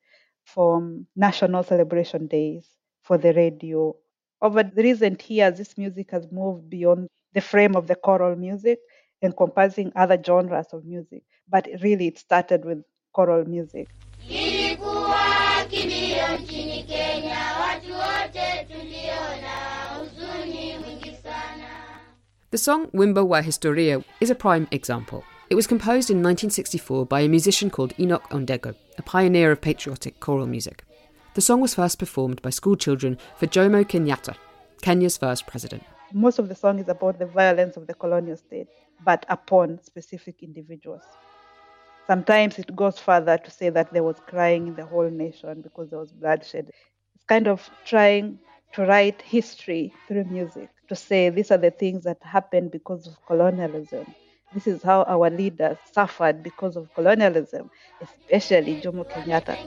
from 0.48 1.06
national 1.16 1.64
celebration 1.64 2.28
days, 2.28 2.66
for 3.04 3.18
the 3.18 3.34
radio. 3.34 3.96
Over 4.42 4.64
the 4.64 4.82
recent 4.84 5.30
years, 5.30 5.58
this 5.58 5.78
music 5.78 6.12
has 6.12 6.32
moved 6.32 6.70
beyond 6.70 7.10
the 7.34 7.42
frame 7.42 7.76
of 7.76 7.88
the 7.88 7.96
choral 7.96 8.36
music, 8.36 8.80
encompassing 9.22 9.92
other 9.96 10.18
genres 10.24 10.68
of 10.74 10.86
music. 10.86 11.24
But 11.50 11.68
really, 11.82 12.08
it 12.08 12.18
started 12.18 12.64
with 12.66 12.80
choral 13.14 13.46
music. 13.46 13.88
Kilikuwa 14.28 15.66
kilio 15.70 16.38
nchini 16.44 16.84
Kenya, 16.84 17.40
watu 17.62 17.94
wote 17.94 18.66
tuliona 18.68 19.56
huzuni 20.00 20.78
mwingi 20.78 21.16
sana. 21.24 21.70
The 22.52 22.58
song 22.58 22.88
Wimbo 22.94 23.28
wa 23.28 23.42
Historia 23.42 24.02
is 24.20 24.32
a 24.32 24.36
prime 24.36 24.68
example. 24.72 25.24
It 25.50 25.56
was 25.56 25.66
composed 25.66 26.10
in 26.10 26.18
1964 26.18 27.06
by 27.06 27.22
a 27.22 27.30
musician 27.30 27.70
called 27.70 27.94
Enoch 27.98 28.30
Ondego, 28.32 28.76
a 28.98 29.02
pioneer 29.02 29.50
of 29.54 29.62
patriotic 29.62 30.20
choral 30.20 30.46
music. 30.46 30.84
The 31.36 31.42
song 31.42 31.62
was 31.62 31.74
first 31.74 32.00
performed 32.00 32.42
by 32.42 32.50
school 32.50 32.76
children 32.76 33.18
for 33.38 33.48
Jomo 33.48 33.86
Kenyatta, 33.86 34.36
Kenya's 34.82 35.18
first 35.18 35.48
president. 35.48 35.84
Most 36.12 36.38
of 36.38 36.50
the 36.50 36.56
song 36.56 36.80
is 36.80 36.90
about 36.90 37.18
the 37.18 37.28
violence 37.28 37.78
of 37.78 37.88
the 37.88 37.94
colonial 37.94 38.36
state, 38.36 38.68
but 39.06 39.26
upon 39.30 39.80
specific 39.82 40.44
individuals. 40.44 41.04
Sometimes 42.08 42.60
it 42.60 42.76
goes 42.76 43.00
further 43.00 43.38
to 43.38 43.50
say 43.50 43.70
that 43.70 43.94
there 43.94 44.04
was 44.04 44.18
crying 44.28 44.68
in 44.68 44.76
the 44.76 44.86
whole 44.86 45.10
nation 45.10 45.62
because 45.62 45.90
there 45.90 46.00
was 46.00 46.12
bloodshed. 46.12 46.72
It's 47.16 47.24
kind 47.24 47.48
of 47.48 47.70
trying 47.86 48.40
to 48.74 48.86
write 48.86 49.22
history 49.22 49.94
through 50.10 50.26
music, 50.26 50.68
to 50.90 50.96
say 50.96 51.30
these 51.30 51.52
are 51.52 51.58
the 51.58 51.72
things 51.72 52.04
that 52.04 52.18
happened 52.22 52.72
because 52.72 53.08
of 53.08 53.26
colonialism. 53.26 54.14
This 54.54 54.68
is 54.68 54.82
how 54.82 55.04
our 55.04 55.30
leaders 55.30 55.78
suffered 55.92 56.42
because 56.42 56.76
of 56.76 56.94
colonialism, 56.94 57.70
especially 58.02 58.82
Jomo 58.82 59.06
Kenyatta. 59.10 59.58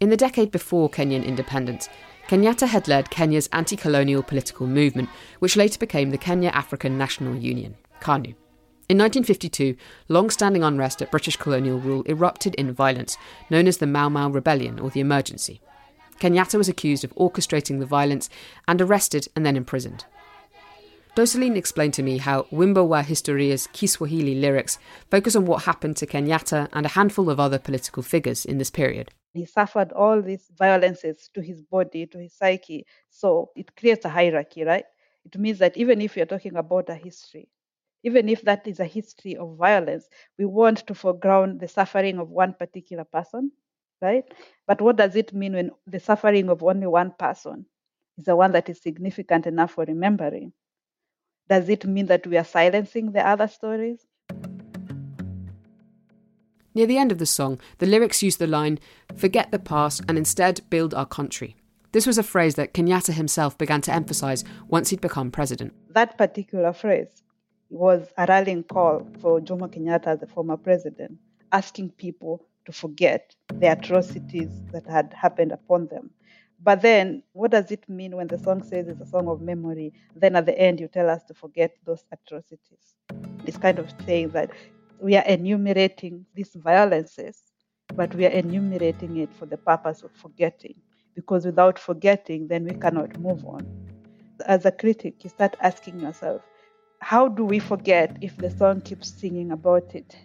In 0.00 0.10
the 0.10 0.16
decade 0.16 0.50
before 0.50 0.90
Kenyan 0.90 1.24
independence, 1.24 1.88
Kenyatta 2.26 2.66
had 2.66 2.88
led 2.88 3.10
Kenya's 3.10 3.48
anti 3.52 3.76
colonial 3.76 4.22
political 4.22 4.66
movement, 4.66 5.08
which 5.38 5.56
later 5.56 5.78
became 5.78 6.10
the 6.10 6.18
Kenya 6.18 6.50
African 6.50 6.98
National 6.98 7.36
Union, 7.36 7.76
KANU. 8.00 8.34
In 8.88 8.98
1952, 8.98 9.76
long 10.08 10.28
standing 10.28 10.64
unrest 10.64 11.02
at 11.02 11.10
British 11.10 11.36
colonial 11.36 11.78
rule 11.78 12.02
erupted 12.06 12.54
in 12.56 12.72
violence, 12.72 13.16
known 13.48 13.68
as 13.68 13.78
the 13.78 13.86
Mau 13.86 14.08
Mau 14.08 14.28
Rebellion 14.28 14.80
or 14.80 14.90
the 14.90 15.00
Emergency. 15.00 15.60
Kenyatta 16.18 16.58
was 16.58 16.68
accused 16.68 17.04
of 17.04 17.14
orchestrating 17.14 17.78
the 17.78 17.86
violence 17.86 18.28
and 18.66 18.80
arrested 18.80 19.28
and 19.36 19.46
then 19.46 19.56
imprisoned. 19.56 20.04
Doseline 21.14 21.56
explained 21.56 21.92
to 21.94 22.02
me 22.02 22.16
how 22.16 22.44
Wimbo 22.44 22.88
wa 22.88 23.02
Historia's 23.02 23.66
Kiswahili 23.74 24.34
lyrics 24.34 24.78
focus 25.10 25.36
on 25.36 25.44
what 25.44 25.64
happened 25.64 25.98
to 25.98 26.06
Kenyatta 26.06 26.70
and 26.72 26.86
a 26.86 26.88
handful 26.88 27.28
of 27.28 27.38
other 27.38 27.58
political 27.58 28.02
figures 28.02 28.46
in 28.46 28.56
this 28.56 28.70
period. 28.70 29.10
He 29.34 29.44
suffered 29.44 29.92
all 29.92 30.22
these 30.22 30.50
violences 30.56 31.28
to 31.34 31.42
his 31.42 31.60
body, 31.60 32.06
to 32.06 32.18
his 32.18 32.32
psyche. 32.32 32.86
So 33.10 33.50
it 33.54 33.76
creates 33.76 34.06
a 34.06 34.08
hierarchy, 34.08 34.64
right? 34.64 34.86
It 35.26 35.38
means 35.38 35.58
that 35.58 35.76
even 35.76 36.00
if 36.00 36.16
you're 36.16 36.24
talking 36.24 36.56
about 36.56 36.88
a 36.88 36.94
history, 36.94 37.50
even 38.02 38.30
if 38.30 38.40
that 38.42 38.66
is 38.66 38.80
a 38.80 38.86
history 38.86 39.36
of 39.36 39.58
violence, 39.58 40.08
we 40.38 40.46
want 40.46 40.86
to 40.86 40.94
foreground 40.94 41.60
the 41.60 41.68
suffering 41.68 42.20
of 42.20 42.30
one 42.30 42.54
particular 42.54 43.04
person, 43.04 43.52
right? 44.00 44.24
But 44.66 44.80
what 44.80 44.96
does 44.96 45.14
it 45.14 45.34
mean 45.34 45.52
when 45.52 45.72
the 45.86 46.00
suffering 46.00 46.48
of 46.48 46.62
only 46.62 46.86
one 46.86 47.12
person 47.18 47.66
is 48.16 48.24
the 48.24 48.34
one 48.34 48.52
that 48.52 48.70
is 48.70 48.80
significant 48.80 49.46
enough 49.46 49.72
for 49.72 49.84
remembering? 49.84 50.54
Does 51.52 51.68
it 51.68 51.84
mean 51.84 52.06
that 52.06 52.26
we 52.26 52.38
are 52.38 52.44
silencing 52.44 53.12
the 53.12 53.20
other 53.28 53.46
stories? 53.46 54.06
Near 56.74 56.86
the 56.86 56.96
end 56.96 57.12
of 57.12 57.18
the 57.18 57.26
song, 57.26 57.60
the 57.76 57.84
lyrics 57.84 58.22
use 58.22 58.38
the 58.38 58.46
line, 58.46 58.78
Forget 59.14 59.50
the 59.50 59.58
past 59.58 60.00
and 60.08 60.16
instead 60.16 60.62
build 60.70 60.94
our 60.94 61.04
country. 61.04 61.54
This 61.92 62.06
was 62.06 62.16
a 62.16 62.22
phrase 62.22 62.54
that 62.54 62.72
Kenyatta 62.72 63.12
himself 63.12 63.58
began 63.58 63.82
to 63.82 63.92
emphasise 63.92 64.44
once 64.68 64.88
he'd 64.88 65.02
become 65.02 65.30
president. 65.30 65.74
That 65.90 66.16
particular 66.16 66.72
phrase 66.72 67.22
was 67.68 68.08
a 68.16 68.24
rallying 68.26 68.62
call 68.64 69.06
for 69.20 69.38
Jomo 69.38 69.68
Kenyatta 69.68 70.18
the 70.18 70.26
former 70.26 70.56
president, 70.56 71.18
asking 71.52 71.90
people 71.90 72.46
to 72.64 72.72
forget 72.72 73.36
the 73.52 73.70
atrocities 73.70 74.62
that 74.72 74.86
had 74.86 75.12
happened 75.12 75.52
upon 75.52 75.88
them. 75.88 76.12
But 76.64 76.80
then, 76.82 77.24
what 77.32 77.50
does 77.50 77.70
it 77.72 77.88
mean 77.88 78.16
when 78.16 78.28
the 78.28 78.38
song 78.38 78.62
says 78.62 78.86
it's 78.86 79.00
a 79.00 79.06
song 79.06 79.26
of 79.28 79.40
memory? 79.40 79.92
Then 80.14 80.36
at 80.36 80.46
the 80.46 80.56
end, 80.58 80.78
you 80.78 80.86
tell 80.86 81.10
us 81.10 81.24
to 81.24 81.34
forget 81.34 81.74
those 81.84 82.04
atrocities. 82.12 82.96
This 83.44 83.56
kind 83.56 83.80
of 83.80 83.92
saying 84.06 84.28
that 84.30 84.50
we 85.00 85.16
are 85.16 85.24
enumerating 85.24 86.24
these 86.34 86.54
violences, 86.54 87.42
but 87.96 88.14
we 88.14 88.26
are 88.26 88.30
enumerating 88.30 89.16
it 89.16 89.34
for 89.34 89.46
the 89.46 89.56
purpose 89.56 90.02
of 90.02 90.12
forgetting. 90.12 90.74
Because 91.16 91.44
without 91.44 91.78
forgetting, 91.78 92.46
then 92.46 92.64
we 92.64 92.74
cannot 92.74 93.18
move 93.18 93.44
on. 93.44 93.66
As 94.46 94.64
a 94.64 94.70
critic, 94.70 95.24
you 95.24 95.30
start 95.30 95.56
asking 95.60 95.98
yourself, 96.00 96.42
how 97.00 97.26
do 97.26 97.44
we 97.44 97.58
forget 97.58 98.16
if 98.20 98.36
the 98.36 98.50
song 98.50 98.80
keeps 98.80 99.12
singing 99.12 99.50
about 99.50 99.94
it? 99.96 100.16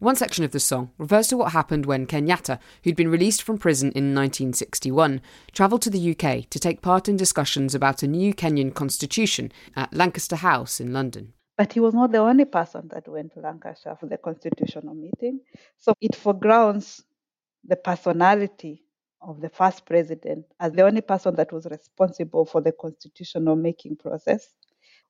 One 0.00 0.16
section 0.16 0.46
of 0.46 0.52
the 0.52 0.60
song 0.60 0.92
refers 0.96 1.28
to 1.28 1.36
what 1.36 1.52
happened 1.52 1.84
when 1.84 2.06
Kenyatta, 2.06 2.58
who'd 2.82 2.96
been 2.96 3.10
released 3.10 3.42
from 3.42 3.58
prison 3.58 3.88
in 3.88 4.14
1961, 4.14 5.20
travelled 5.52 5.82
to 5.82 5.90
the 5.90 6.12
UK 6.12 6.48
to 6.48 6.58
take 6.58 6.80
part 6.80 7.06
in 7.06 7.18
discussions 7.18 7.74
about 7.74 8.02
a 8.02 8.06
new 8.06 8.32
Kenyan 8.32 8.72
constitution 8.72 9.52
at 9.76 9.92
Lancaster 9.92 10.36
House 10.36 10.80
in 10.80 10.94
London. 10.94 11.34
But 11.58 11.74
he 11.74 11.80
was 11.80 11.92
not 11.92 12.12
the 12.12 12.18
only 12.18 12.46
person 12.46 12.88
that 12.94 13.08
went 13.08 13.34
to 13.34 13.40
Lancashire 13.40 13.94
for 14.00 14.06
the 14.06 14.16
constitutional 14.16 14.94
meeting. 14.94 15.40
So 15.76 15.92
it 16.00 16.16
foregrounds 16.16 17.04
the 17.62 17.76
personality 17.76 18.82
of 19.20 19.42
the 19.42 19.50
first 19.50 19.84
president 19.84 20.46
as 20.58 20.72
the 20.72 20.80
only 20.80 21.02
person 21.02 21.34
that 21.34 21.52
was 21.52 21.66
responsible 21.66 22.46
for 22.46 22.62
the 22.62 22.72
constitutional 22.72 23.54
making 23.54 23.96
process. 23.96 24.48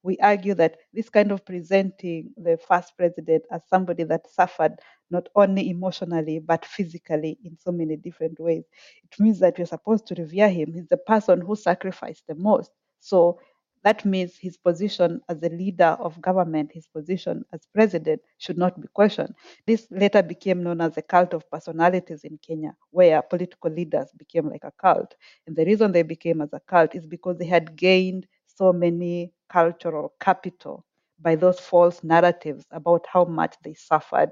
We 0.03 0.17
argue 0.19 0.55
that 0.55 0.79
this 0.93 1.09
kind 1.11 1.31
of 1.33 1.45
presenting 1.45 2.33
the 2.37 2.57
first 2.57 2.97
president 2.97 3.45
as 3.51 3.63
somebody 3.69 4.05
that 4.05 4.31
suffered 4.31 4.81
not 5.11 5.29
only 5.37 5.69
emotionally 5.71 6.39
but 6.39 6.65
physically 6.65 7.39
in 7.45 7.57
so 7.59 7.71
many 7.73 7.97
different 7.97 8.39
ways, 8.41 8.65
it 9.05 9.21
means 9.21 9.39
that 9.41 9.59
we're 9.59 9.67
supposed 9.67 10.07
to 10.07 10.15
revere 10.15 10.49
him. 10.49 10.73
He's 10.73 10.89
the 10.89 10.97
person 10.97 11.41
who 11.41 11.55
sacrificed 11.57 12.25
the 12.29 12.35
most. 12.35 12.71
So 13.01 13.41
that 13.83 14.05
means 14.05 14.37
his 14.37 14.57
position 14.59 15.21
as 15.29 15.43
a 15.43 15.49
leader 15.49 15.97
of 16.01 16.21
government, 16.21 16.71
his 16.73 16.87
position 16.87 17.45
as 17.53 17.67
president, 17.75 18.21
should 18.39 18.59
not 18.59 18.79
be 18.81 18.89
questioned. 18.93 19.35
This 19.67 19.87
later 19.91 20.23
became 20.23 20.63
known 20.63 20.83
as 20.83 20.95
the 20.95 21.03
cult 21.03 21.33
of 21.33 21.51
personalities 21.51 22.25
in 22.25 22.39
Kenya, 22.47 22.75
where 22.91 23.23
political 23.23 23.71
leaders 23.71 24.09
became 24.19 24.51
like 24.51 24.65
a 24.65 24.73
cult. 24.81 25.15
And 25.47 25.57
the 25.57 25.65
reason 25.65 25.93
they 25.93 26.03
became 26.03 26.43
as 26.43 26.53
a 26.53 26.61
cult 26.61 26.95
is 26.95 27.07
because 27.07 27.39
they 27.39 27.47
had 27.47 27.75
gained 27.77 28.27
so 28.47 28.71
many 28.73 29.33
cultural 29.51 30.15
capital 30.21 30.85
by 31.21 31.35
those 31.37 31.61
false 31.61 32.03
narratives 32.03 32.65
about 32.71 33.07
how 33.13 33.25
much 33.25 33.55
they 33.63 33.75
suffered. 33.75 34.31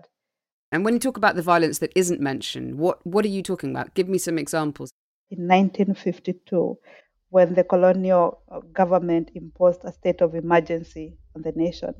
And 0.72 0.84
when 0.84 0.94
you 0.94 1.00
talk 1.00 1.16
about 1.16 1.34
the 1.34 1.42
violence 1.42 1.78
that 1.78 1.92
isn't 1.94 2.20
mentioned, 2.20 2.78
what, 2.78 3.04
what 3.06 3.24
are 3.24 3.28
you 3.28 3.42
talking 3.42 3.70
about? 3.70 3.94
Give 3.94 4.08
me 4.08 4.18
some 4.18 4.38
examples. 4.38 4.90
In 5.30 5.46
1952, 5.46 6.78
when 7.30 7.54
the 7.54 7.64
colonial 7.64 8.40
uh, 8.50 8.60
government 8.72 9.30
imposed 9.34 9.80
a 9.84 9.92
state 9.92 10.20
of 10.22 10.34
emergency 10.34 11.14
on 11.36 11.42
the 11.42 11.52
nation. 11.52 11.94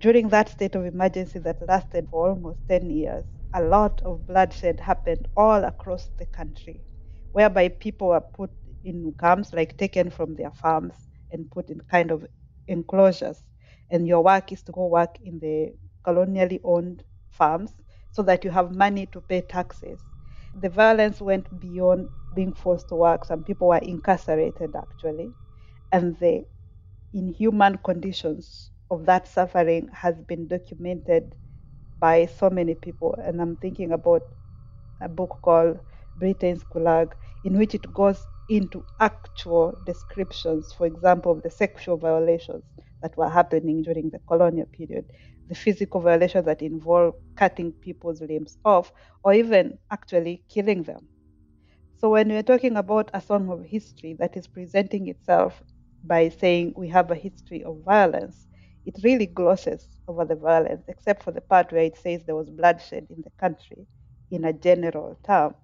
During 0.00 0.28
that 0.28 0.50
state 0.50 0.74
of 0.74 0.84
emergency 0.84 1.38
that 1.40 1.66
lasted 1.66 2.08
for 2.10 2.30
almost 2.30 2.58
10 2.68 2.90
years, 2.90 3.24
a 3.54 3.62
lot 3.62 4.02
of 4.02 4.26
bloodshed 4.26 4.80
happened 4.80 5.28
all 5.36 5.64
across 5.64 6.10
the 6.18 6.26
country, 6.26 6.80
whereby 7.32 7.68
people 7.68 8.08
were 8.08 8.20
put 8.20 8.50
in 8.84 9.14
camps, 9.18 9.54
like 9.54 9.78
taken 9.78 10.10
from 10.10 10.34
their 10.34 10.50
farms 10.50 10.94
and 11.30 11.50
put 11.50 11.70
in 11.70 11.80
kind 11.82 12.10
of 12.10 12.26
enclosures. 12.68 13.42
And 13.90 14.06
your 14.06 14.22
work 14.22 14.52
is 14.52 14.62
to 14.64 14.72
go 14.72 14.86
work 14.86 15.18
in 15.22 15.38
the 15.40 15.74
colonially 16.04 16.60
owned 16.64 17.04
farms 17.30 17.74
so 18.10 18.22
that 18.22 18.44
you 18.44 18.50
have 18.50 18.74
money 18.74 19.06
to 19.06 19.20
pay 19.20 19.40
taxes. 19.42 20.04
The 20.54 20.68
violence 20.68 21.20
went 21.20 21.58
beyond 21.60 22.10
being 22.34 22.52
forced 22.54 22.88
to 22.88 22.96
work. 22.96 23.24
Some 23.24 23.44
people 23.44 23.68
were 23.68 23.78
incarcerated 23.78 24.74
actually. 24.76 25.34
And 25.92 26.16
the 26.18 26.44
inhuman 27.12 27.78
conditions 27.78 28.70
of 28.90 29.06
that 29.06 29.26
suffering 29.26 29.88
has 29.92 30.20
been 30.22 30.46
documented 30.48 31.34
by 31.98 32.26
so 32.26 32.50
many 32.50 32.74
people. 32.74 33.14
And 33.22 33.40
I'm 33.40 33.56
thinking 33.56 33.92
about 33.92 34.22
a 35.00 35.08
book 35.08 35.38
called 35.42 35.80
Britain's 36.16 36.64
Gulag, 36.64 37.12
in 37.44 37.58
which 37.58 37.74
it 37.74 37.92
goes 37.92 38.26
into 38.48 38.84
actual 39.00 39.78
descriptions, 39.84 40.72
for 40.72 40.86
example, 40.86 41.32
of 41.32 41.42
the 41.42 41.50
sexual 41.50 41.96
violations 41.96 42.64
that 43.02 43.16
were 43.16 43.28
happening 43.28 43.82
during 43.82 44.10
the 44.10 44.20
colonial 44.28 44.66
period, 44.66 45.06
the 45.48 45.54
physical 45.54 46.00
violations 46.00 46.44
that 46.46 46.62
involve 46.62 47.14
cutting 47.36 47.72
people's 47.72 48.20
limbs 48.22 48.56
off, 48.64 48.92
or 49.24 49.34
even 49.34 49.78
actually 49.90 50.44
killing 50.48 50.82
them. 50.84 51.08
So, 51.96 52.10
when 52.10 52.28
we're 52.28 52.42
talking 52.44 52.76
about 52.76 53.10
a 53.14 53.20
song 53.20 53.48
of 53.50 53.64
history 53.64 54.14
that 54.20 54.36
is 54.36 54.46
presenting 54.46 55.08
itself 55.08 55.62
by 56.04 56.28
saying 56.28 56.74
we 56.76 56.88
have 56.90 57.10
a 57.10 57.14
history 57.16 57.64
of 57.64 57.82
violence, 57.84 58.46
it 58.86 59.02
really 59.02 59.26
glosses 59.26 59.88
over 60.06 60.24
the 60.24 60.36
violence, 60.36 60.84
except 60.88 61.22
for 61.24 61.32
the 61.32 61.40
part 61.40 61.72
where 61.72 61.82
it 61.84 61.96
says 61.96 62.22
there 62.24 62.36
was 62.36 62.50
bloodshed 62.50 63.06
in 63.10 63.22
the 63.22 63.32
country 63.40 63.88
in 64.30 64.44
a 64.44 64.52
general 64.52 65.18
term. 65.24 65.54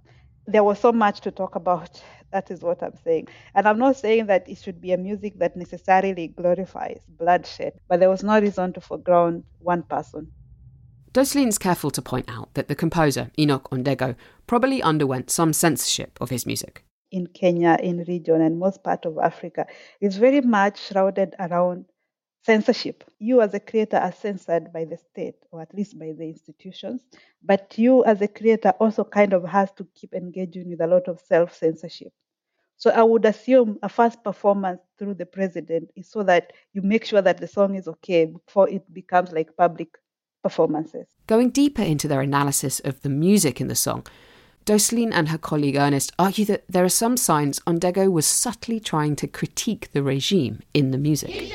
There 0.50 0.64
was 0.64 0.80
so 0.80 0.90
much 0.90 1.20
to 1.20 1.30
talk 1.30 1.54
about. 1.54 2.02
That 2.32 2.50
is 2.50 2.60
what 2.60 2.82
I'm 2.82 2.96
saying. 3.04 3.28
And 3.54 3.68
I'm 3.68 3.78
not 3.78 3.96
saying 3.96 4.26
that 4.26 4.48
it 4.48 4.58
should 4.58 4.80
be 4.80 4.92
a 4.92 4.96
music 4.96 5.38
that 5.38 5.56
necessarily 5.56 6.26
glorifies 6.26 6.98
bloodshed, 7.08 7.74
but 7.88 8.00
there 8.00 8.10
was 8.10 8.24
no 8.24 8.40
reason 8.40 8.72
to 8.72 8.80
foreground 8.80 9.44
one 9.60 9.84
person. 9.84 10.32
Doseline's 11.12 11.58
careful 11.58 11.92
to 11.92 12.02
point 12.02 12.28
out 12.28 12.52
that 12.54 12.66
the 12.66 12.74
composer, 12.74 13.30
Enoch 13.38 13.68
Ondego, 13.70 14.16
probably 14.48 14.82
underwent 14.82 15.30
some 15.30 15.52
censorship 15.52 16.18
of 16.20 16.30
his 16.30 16.46
music. 16.46 16.84
In 17.12 17.28
Kenya, 17.28 17.76
in 17.80 18.04
region, 18.08 18.40
and 18.40 18.58
most 18.58 18.82
part 18.82 19.04
of 19.06 19.18
Africa, 19.18 19.66
is 20.00 20.16
very 20.16 20.40
much 20.40 20.80
shrouded 20.88 21.34
around 21.38 21.84
censorship. 22.42 23.04
You, 23.18 23.40
as 23.40 23.54
a 23.54 23.60
creator, 23.60 23.96
are 23.96 24.12
censored 24.12 24.72
by 24.72 24.84
the 24.84 24.96
state, 24.96 25.36
or 25.50 25.60
at 25.62 25.74
least 25.74 25.98
by 25.98 26.12
the 26.16 26.24
institutions. 26.24 27.02
But 27.42 27.74
you, 27.76 28.04
as 28.04 28.20
a 28.22 28.28
creator, 28.28 28.70
also 28.80 29.04
kind 29.04 29.32
of 29.32 29.44
has 29.44 29.72
to 29.72 29.86
keep 29.94 30.14
engaging 30.14 30.70
with 30.70 30.80
a 30.80 30.86
lot 30.86 31.08
of 31.08 31.20
self 31.20 31.54
censorship. 31.54 32.12
So 32.76 32.90
I 32.90 33.02
would 33.02 33.26
assume 33.26 33.78
a 33.82 33.90
first 33.90 34.24
performance 34.24 34.80
through 34.98 35.14
the 35.14 35.26
president 35.26 35.90
is 35.96 36.10
so 36.10 36.22
that 36.22 36.54
you 36.72 36.80
make 36.80 37.04
sure 37.04 37.20
that 37.20 37.36
the 37.36 37.46
song 37.46 37.74
is 37.74 37.86
okay 37.86 38.24
before 38.24 38.70
it 38.70 38.92
becomes 38.94 39.32
like 39.32 39.54
public 39.54 39.98
performances. 40.42 41.06
Going 41.26 41.50
deeper 41.50 41.82
into 41.82 42.08
their 42.08 42.22
analysis 42.22 42.80
of 42.80 43.02
the 43.02 43.10
music 43.10 43.60
in 43.60 43.68
the 43.68 43.74
song, 43.74 44.06
Doseline 44.64 45.12
and 45.12 45.28
her 45.28 45.36
colleague 45.36 45.76
Ernest 45.76 46.12
argue 46.18 46.46
that 46.46 46.64
there 46.70 46.84
are 46.84 46.88
some 46.88 47.18
signs 47.18 47.60
Ondego 47.60 48.10
was 48.10 48.24
subtly 48.24 48.80
trying 48.80 49.14
to 49.16 49.26
critique 49.26 49.90
the 49.92 50.02
regime 50.02 50.60
in 50.72 50.90
the 50.90 50.98
music. 50.98 51.52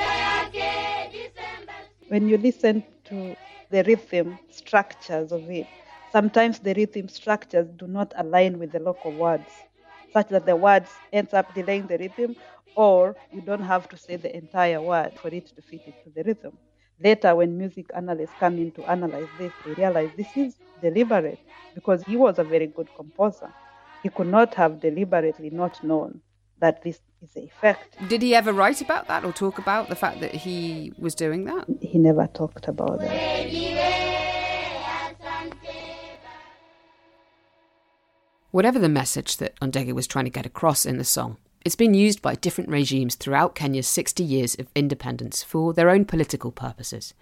When 2.08 2.28
you 2.28 2.38
listen 2.38 2.84
to 3.06 3.38
the 3.70 3.84
rhythm 3.84 4.40
structures 4.50 5.32
of 5.32 5.50
it, 5.52 5.70
sometimes 6.08 6.60
the 6.60 6.74
rhythm 6.74 7.08
structures 7.10 7.68
do 7.76 7.88
not 7.88 8.12
align 8.16 8.58
with 8.60 8.72
the 8.72 8.80
local 8.80 9.14
words, 9.14 9.66
such 10.10 10.30
that 10.30 10.46
the 10.46 10.56
words 10.56 11.02
ends 11.12 11.34
up 11.34 11.54
delaying 11.54 11.86
the 11.88 11.98
rhythm, 12.00 12.38
or 12.76 13.16
you 13.32 13.42
don't 13.42 13.62
have 13.62 13.88
to 13.90 13.98
say 13.98 14.16
the 14.16 14.36
entire 14.36 14.82
word 14.82 15.20
for 15.20 15.28
it 15.30 15.46
to 15.56 15.62
fit 15.62 15.84
into 15.86 16.10
the 16.10 16.24
rhythm. 16.24 16.60
Later, 17.00 17.36
when 17.36 17.58
music 17.58 17.88
analysts 17.94 18.34
come 18.34 18.58
in 18.58 18.72
to 18.74 18.86
analyze 18.88 19.32
this, 19.34 19.54
they 19.64 19.74
realize 19.76 20.12
this 20.16 20.36
is 20.36 20.60
deliberate 20.80 21.44
because 21.74 22.02
he 22.04 22.16
was 22.16 22.40
a 22.40 22.44
very 22.44 22.68
good 22.68 22.94
composer. 22.96 23.54
He 24.00 24.10
could 24.10 24.28
not 24.28 24.56
have 24.56 24.80
deliberately 24.80 25.50
not 25.50 25.84
known 25.84 26.22
that 26.58 26.82
this 26.82 27.02
is 27.26 27.34
the 27.34 27.44
effect. 27.44 27.98
Did 28.08 28.22
he 28.22 28.36
ever 28.36 28.54
write 28.54 28.82
about 28.82 29.08
that 29.08 29.26
or 29.26 29.32
talk 29.32 29.58
about 29.58 29.90
the 29.90 29.96
fact 29.96 30.20
that 30.22 30.34
he 30.34 30.94
was 30.98 31.16
doing 31.16 31.46
that? 31.46 31.66
He 31.82 31.98
never 31.98 32.28
talked 32.28 32.68
about 32.68 33.00
that. 33.00 33.46
Whatever 38.52 38.80
the 38.80 38.90
message 38.90 39.38
that 39.38 39.60
Ondego 39.60 39.94
was 39.94 40.08
trying 40.08 40.26
to 40.26 40.32
get 40.32 40.46
across 40.46 40.86
in 40.86 40.98
the 40.98 41.04
song, 41.04 41.38
it's 41.66 41.76
been 41.76 41.94
used 41.94 42.22
by 42.22 42.36
different 42.36 42.70
regimes 42.70 43.16
throughout 43.16 43.56
Kenya's 43.56 43.88
60 43.88 44.24
years 44.24 44.56
of 44.56 44.68
independence 44.76 45.44
for 45.44 45.74
their 45.74 45.90
own 45.90 46.06
political 46.06 46.52
purposes. 46.52 47.14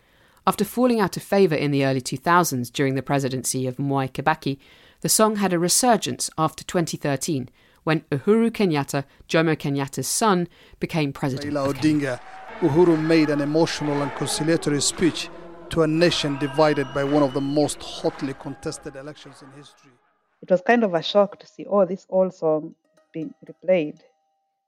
After 0.46 0.66
falling 0.66 1.00
out 1.00 1.16
of 1.16 1.24
favour 1.24 1.56
in 1.56 1.72
the 1.72 1.86
early 1.86 2.02
2000s 2.02 2.72
during 2.72 2.96
the 2.96 3.02
presidency 3.02 3.66
of 3.66 3.78
Mwai 3.78 4.12
Kibaki, 4.12 4.60
the 5.00 5.10
song 5.10 5.38
had 5.38 5.54
a 5.54 5.60
resurgence 5.60 6.30
after 6.38 6.64
2013 6.66 7.50
when 7.84 8.02
Uhuru 8.12 8.52
Kenyatta, 8.52 9.06
Jomo 9.28 9.56
Kenyatta's 9.56 10.08
son, 10.08 10.48
became 10.80 11.14
president. 11.14 11.54
Raila 11.54 11.70
of 11.70 11.78
Odinga, 11.78 12.20
Uhuru 12.60 13.02
made 13.02 13.30
an 13.30 13.42
emotional 13.42 14.02
and 14.02 14.14
conciliatory 14.16 14.82
speech 14.82 15.30
to 15.70 15.82
a 15.82 15.88
nation 15.88 16.38
divided 16.38 16.88
by 16.94 17.04
one 17.04 17.24
of 17.24 17.34
the 17.34 17.42
most 17.42 17.82
hotly 17.82 18.34
contested 18.36 18.96
elections 18.96 19.42
in 19.42 19.52
history. 19.58 19.92
It 20.42 20.52
was 20.52 20.62
kind 20.62 20.84
of 20.84 20.94
a 20.94 21.02
shock 21.02 21.40
to 21.40 21.48
see, 21.48 21.66
oh, 21.66 21.86
this 21.86 22.06
old 22.10 22.34
song 22.34 22.76
being 23.14 23.34
replayed. 23.46 24.00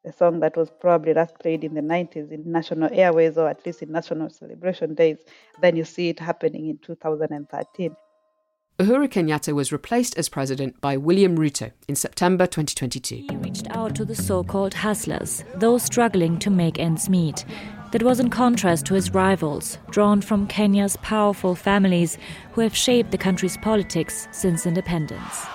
A 0.05 0.13
song 0.13 0.39
that 0.41 0.55
was 0.55 0.69
probably 0.69 1.13
last 1.13 1.37
played 1.39 1.63
in 1.63 1.73
the 1.73 1.81
90s 1.81 2.31
in 2.31 2.51
national 2.51 2.89
airways 2.93 3.37
or 3.37 3.49
at 3.49 3.65
least 3.65 3.81
in 3.81 3.91
national 3.91 4.29
celebration 4.29 4.93
days. 4.93 5.17
Then 5.61 5.75
you 5.75 5.83
see 5.83 6.09
it 6.09 6.19
happening 6.19 6.69
in 6.69 6.77
2013. 6.77 7.95
Uhuru 8.77 9.07
Kenyatta 9.07 9.53
was 9.53 9.71
replaced 9.71 10.17
as 10.17 10.27
president 10.27 10.81
by 10.81 10.97
William 10.97 11.37
Ruto 11.37 11.71
in 11.87 11.95
September 11.95 12.45
2022. 12.45 13.27
He 13.29 13.37
reached 13.37 13.67
out 13.69 13.95
to 13.95 14.03
the 14.03 14.15
so 14.15 14.43
called 14.43 14.73
hustlers, 14.73 15.45
those 15.55 15.81
struggling 15.81 16.37
to 16.39 16.49
make 16.49 16.77
ends 16.77 17.07
meet. 17.07 17.45
That 17.93 18.03
was 18.03 18.19
in 18.19 18.29
contrast 18.29 18.85
to 18.87 18.93
his 18.93 19.13
rivals, 19.13 19.77
drawn 19.91 20.19
from 20.19 20.45
Kenya's 20.47 20.97
powerful 20.97 21.55
families 21.55 22.17
who 22.51 22.59
have 22.59 22.75
shaped 22.75 23.11
the 23.11 23.17
country's 23.17 23.55
politics 23.55 24.27
since 24.33 24.65
independence. 24.65 25.45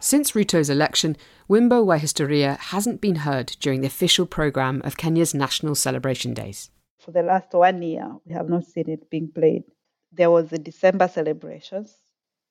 Since 0.00 0.32
Ruto's 0.32 0.68
election, 0.68 1.16
Wimbo 1.48 1.86
wa 1.86 1.98
Historia 1.98 2.58
hasn't 2.60 3.00
been 3.00 3.14
heard 3.14 3.54
during 3.60 3.82
the 3.82 3.86
official 3.86 4.26
programme 4.26 4.82
of 4.82 4.96
Kenya's 4.96 5.34
National 5.34 5.76
Celebration 5.76 6.34
Days. 6.34 6.72
For 6.98 7.12
the 7.12 7.22
last 7.22 7.52
one 7.52 7.80
year, 7.80 8.16
we 8.24 8.34
have 8.34 8.48
not 8.48 8.64
seen 8.64 8.90
it 8.90 9.08
being 9.08 9.30
played. 9.32 9.62
There 10.10 10.32
was 10.32 10.50
the 10.50 10.58
December 10.58 11.06
celebrations, 11.06 12.00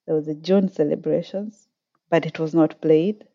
there 0.05 0.15
was 0.15 0.27
a 0.27 0.35
June 0.35 0.69
celebrations, 0.69 1.67
but 2.09 2.25
it 2.25 2.39
was 2.39 2.53
not 2.53 2.81
played. 2.81 3.25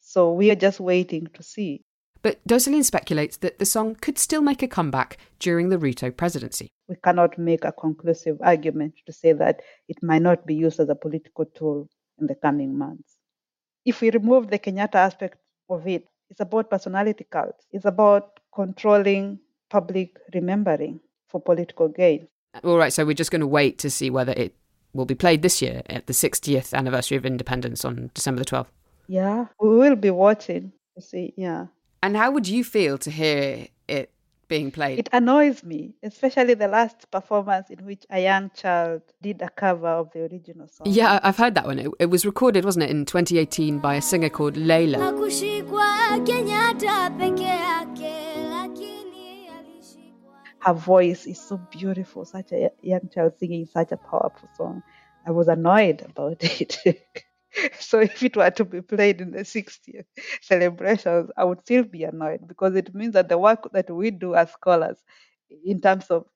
So 0.00 0.32
we 0.32 0.50
are 0.50 0.56
just 0.56 0.80
waiting 0.80 1.28
to 1.34 1.42
see. 1.42 1.82
But 2.22 2.44
Doseline 2.48 2.84
speculates 2.84 3.36
that 3.38 3.58
the 3.58 3.66
song 3.66 3.94
could 3.94 4.18
still 4.18 4.42
make 4.42 4.62
a 4.62 4.68
comeback 4.68 5.18
during 5.38 5.68
the 5.68 5.78
Ruto 5.78 6.16
presidency. 6.16 6.70
We 6.88 6.96
cannot 7.04 7.38
make 7.38 7.64
a 7.64 7.72
conclusive 7.72 8.38
argument 8.42 8.94
to 9.06 9.12
say 9.12 9.32
that 9.32 9.60
it 9.88 10.02
might 10.02 10.22
not 10.22 10.46
be 10.46 10.54
used 10.54 10.80
as 10.80 10.88
a 10.88 10.94
political 10.94 11.44
tool 11.44 11.88
in 12.18 12.26
the 12.26 12.34
coming 12.34 12.76
months. 12.76 13.18
If 13.84 14.00
we 14.00 14.10
remove 14.10 14.50
the 14.50 14.58
Kenyatta 14.58 14.96
aspect 14.96 15.38
of 15.68 15.86
it, 15.86 16.06
it's 16.30 16.40
about 16.40 16.70
personality 16.70 17.26
cult. 17.30 17.54
It's 17.70 17.84
about 17.84 18.40
controlling 18.54 19.38
public 19.70 20.16
remembering 20.34 21.00
for 21.28 21.40
political 21.40 21.88
gain. 21.88 22.28
All 22.64 22.78
right, 22.78 22.92
so 22.92 23.04
we're 23.04 23.14
just 23.14 23.30
going 23.30 23.40
to 23.40 23.46
wait 23.46 23.78
to 23.78 23.90
see 23.90 24.10
whether 24.10 24.32
it 24.32 24.54
will 24.92 25.04
be 25.04 25.14
played 25.14 25.42
this 25.42 25.60
year 25.60 25.82
at 25.88 26.06
the 26.06 26.12
60th 26.12 26.72
anniversary 26.74 27.16
of 27.16 27.26
independence 27.26 27.84
on 27.84 28.10
December 28.14 28.40
the 28.40 28.50
12th. 28.50 28.66
Yeah, 29.08 29.46
we 29.60 29.68
will 29.68 29.96
be 29.96 30.10
watching 30.10 30.72
to 30.94 31.02
see. 31.02 31.32
Yeah. 31.36 31.66
And 32.02 32.16
how 32.16 32.30
would 32.30 32.48
you 32.48 32.64
feel 32.64 32.98
to 32.98 33.10
hear 33.10 33.68
it 33.88 34.10
being 34.48 34.70
played? 34.70 34.98
It 34.98 35.08
annoys 35.12 35.62
me, 35.62 35.94
especially 36.02 36.54
the 36.54 36.68
last 36.68 37.10
performance 37.10 37.70
in 37.70 37.84
which 37.84 38.04
a 38.10 38.22
young 38.22 38.50
child 38.50 39.02
did 39.22 39.42
a 39.42 39.48
cover 39.48 39.88
of 39.88 40.12
the 40.12 40.22
original 40.22 40.68
song. 40.68 40.86
Yeah, 40.88 41.20
I've 41.22 41.36
heard 41.36 41.54
that 41.54 41.66
one. 41.66 41.78
It, 41.78 41.90
it 41.98 42.06
was 42.06 42.24
recorded, 42.26 42.64
wasn't 42.64 42.84
it, 42.84 42.90
in 42.90 43.04
2018 43.06 43.78
by 43.78 43.96
a 43.96 44.02
singer 44.02 44.28
called 44.28 44.54
Layla. 44.54 44.98
Her 50.60 50.74
voice 50.74 51.26
is 51.26 51.40
so 51.40 51.56
beautiful, 51.58 52.24
such 52.24 52.52
a 52.52 52.70
young 52.82 53.08
child 53.08 53.38
singing 53.38 53.66
such 53.66 53.92
a 53.92 53.96
powerful 53.96 54.48
song. 54.54 54.82
I 55.26 55.30
was 55.30 55.48
annoyed 55.48 56.02
about 56.02 56.38
it. 56.60 56.78
so 57.80 58.00
if 58.00 58.22
it 58.22 58.36
were 58.36 58.50
to 58.50 58.64
be 58.64 58.82
played 58.82 59.20
in 59.20 59.30
the 59.32 59.44
60th 59.44 60.06
celebrations, 60.42 61.30
I 61.36 61.44
would 61.44 61.60
still 61.60 61.84
be 61.84 62.04
annoyed 62.04 62.46
because 62.46 62.74
it 62.76 62.94
means 62.94 63.14
that 63.14 63.28
the 63.28 63.38
work 63.38 63.70
that 63.72 63.90
we 63.90 64.10
do 64.10 64.34
as 64.34 64.52
scholars 64.52 64.98
in 65.64 65.80
terms 65.80 66.06
of 66.10 66.26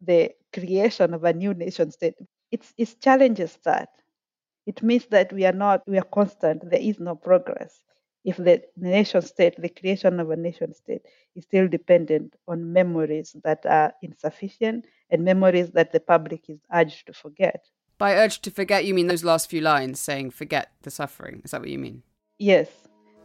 the 0.00 0.32
creation 0.52 1.14
of 1.14 1.24
a 1.24 1.32
new 1.32 1.54
nation 1.54 1.90
state, 1.90 2.14
it's, 2.50 2.72
it 2.78 2.96
challenges 3.00 3.58
that. 3.64 3.90
It 4.66 4.82
means 4.82 5.06
that 5.08 5.32
we 5.32 5.46
are 5.46 5.52
not, 5.52 5.88
we 5.88 5.98
are 5.98 6.04
constant, 6.04 6.70
there 6.70 6.80
is 6.80 7.00
no 7.00 7.16
progress. 7.16 7.80
If 8.24 8.36
the 8.36 8.62
nation 8.76 9.22
state, 9.22 9.54
the 9.56 9.68
creation 9.68 10.20
of 10.20 10.30
a 10.30 10.36
nation 10.36 10.74
state, 10.74 11.02
is 11.34 11.44
still 11.44 11.68
dependent 11.68 12.34
on 12.46 12.72
memories 12.72 13.34
that 13.44 13.64
are 13.64 13.94
insufficient 14.02 14.86
and 15.10 15.24
memories 15.24 15.70
that 15.70 15.92
the 15.92 16.00
public 16.00 16.50
is 16.50 16.60
urged 16.72 17.06
to 17.06 17.12
forget. 17.12 17.64
By 17.96 18.14
urged 18.14 18.44
to 18.44 18.50
forget, 18.50 18.84
you 18.84 18.94
mean 18.94 19.06
those 19.06 19.24
last 19.24 19.48
few 19.48 19.60
lines 19.60 20.00
saying, 20.00 20.30
forget 20.30 20.72
the 20.82 20.90
suffering. 20.90 21.40
Is 21.44 21.50
that 21.50 21.60
what 21.60 21.70
you 21.70 21.78
mean? 21.78 22.02
Yes, 22.38 22.68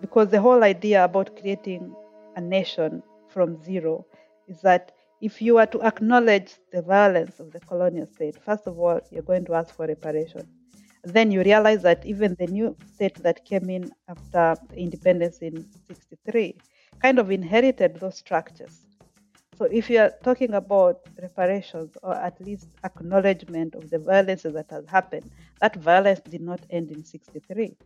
because 0.01 0.29
the 0.29 0.41
whole 0.41 0.63
idea 0.63 1.03
about 1.03 1.37
creating 1.39 1.93
a 2.35 2.41
nation 2.41 3.03
from 3.29 3.61
zero 3.63 4.05
is 4.47 4.61
that 4.61 4.91
if 5.21 5.41
you 5.41 5.57
are 5.57 5.67
to 5.67 5.81
acknowledge 5.83 6.55
the 6.71 6.81
violence 6.81 7.39
of 7.39 7.51
the 7.51 7.59
colonial 7.61 8.05
state, 8.05 8.35
first 8.43 8.67
of 8.67 8.77
all, 8.77 8.99
you're 9.11 9.23
going 9.23 9.45
to 9.45 9.53
ask 9.53 9.73
for 9.73 9.87
reparation. 9.87 10.47
Then 11.05 11.31
you 11.31 11.43
realize 11.43 11.83
that 11.83 12.05
even 12.05 12.35
the 12.39 12.47
new 12.47 12.75
state 12.95 13.15
that 13.21 13.45
came 13.45 13.69
in 13.69 13.91
after 14.09 14.55
independence 14.75 15.37
in 15.37 15.65
63 15.87 16.55
kind 16.99 17.19
of 17.19 17.29
inherited 17.29 17.99
those 17.99 18.17
structures. 18.17 18.87
So 19.57 19.65
if 19.65 19.89
you 19.89 19.99
are 19.99 20.11
talking 20.23 20.53
about 20.55 21.01
reparations 21.21 21.95
or 22.03 22.15
at 22.15 22.41
least 22.41 22.69
acknowledgement 22.83 23.75
of 23.75 23.89
the 23.89 23.99
violence 23.99 24.43
that 24.43 24.65
has 24.71 24.85
happened, 24.87 25.29
that 25.61 25.75
violence 25.75 26.21
did 26.21 26.41
not 26.41 26.65
end 26.71 26.91
in 26.91 27.03
63. 27.05 27.77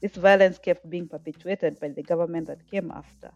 This 0.00 0.14
violence 0.14 0.58
kept 0.58 0.88
being 0.88 1.08
perpetuated 1.08 1.78
by 1.80 1.88
the 1.88 2.02
government 2.02 2.46
that 2.46 2.66
came 2.70 2.90
after. 2.92 3.30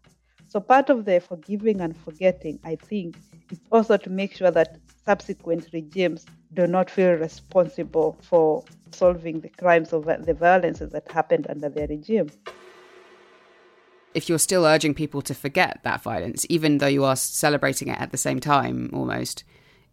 So 0.46 0.60
part 0.60 0.88
of 0.88 1.04
the 1.04 1.20
forgiving 1.20 1.80
and 1.80 1.96
forgetting, 1.96 2.60
I 2.64 2.76
think, 2.76 3.16
is 3.50 3.60
also 3.72 3.96
to 3.96 4.10
make 4.10 4.34
sure 4.34 4.52
that 4.52 4.78
subsequent 5.04 5.68
regimes 5.72 6.24
do 6.54 6.66
not 6.66 6.90
feel 6.90 7.12
responsible 7.12 8.16
for 8.22 8.64
solving 8.92 9.40
the 9.40 9.48
crimes 9.48 9.92
of 9.92 10.04
the 10.04 10.34
violences 10.34 10.92
that 10.92 11.10
happened 11.10 11.46
under 11.48 11.68
their 11.68 11.88
regime 11.88 12.30
if 14.14 14.28
you're 14.28 14.38
still 14.38 14.64
urging 14.64 14.94
people 14.94 15.20
to 15.22 15.34
forget 15.34 15.80
that 15.82 16.00
violence, 16.02 16.46
even 16.48 16.78
though 16.78 16.86
you 16.86 17.04
are 17.04 17.16
celebrating 17.16 17.88
it 17.88 18.00
at 18.00 18.12
the 18.12 18.16
same 18.16 18.40
time, 18.40 18.90
almost, 18.92 19.44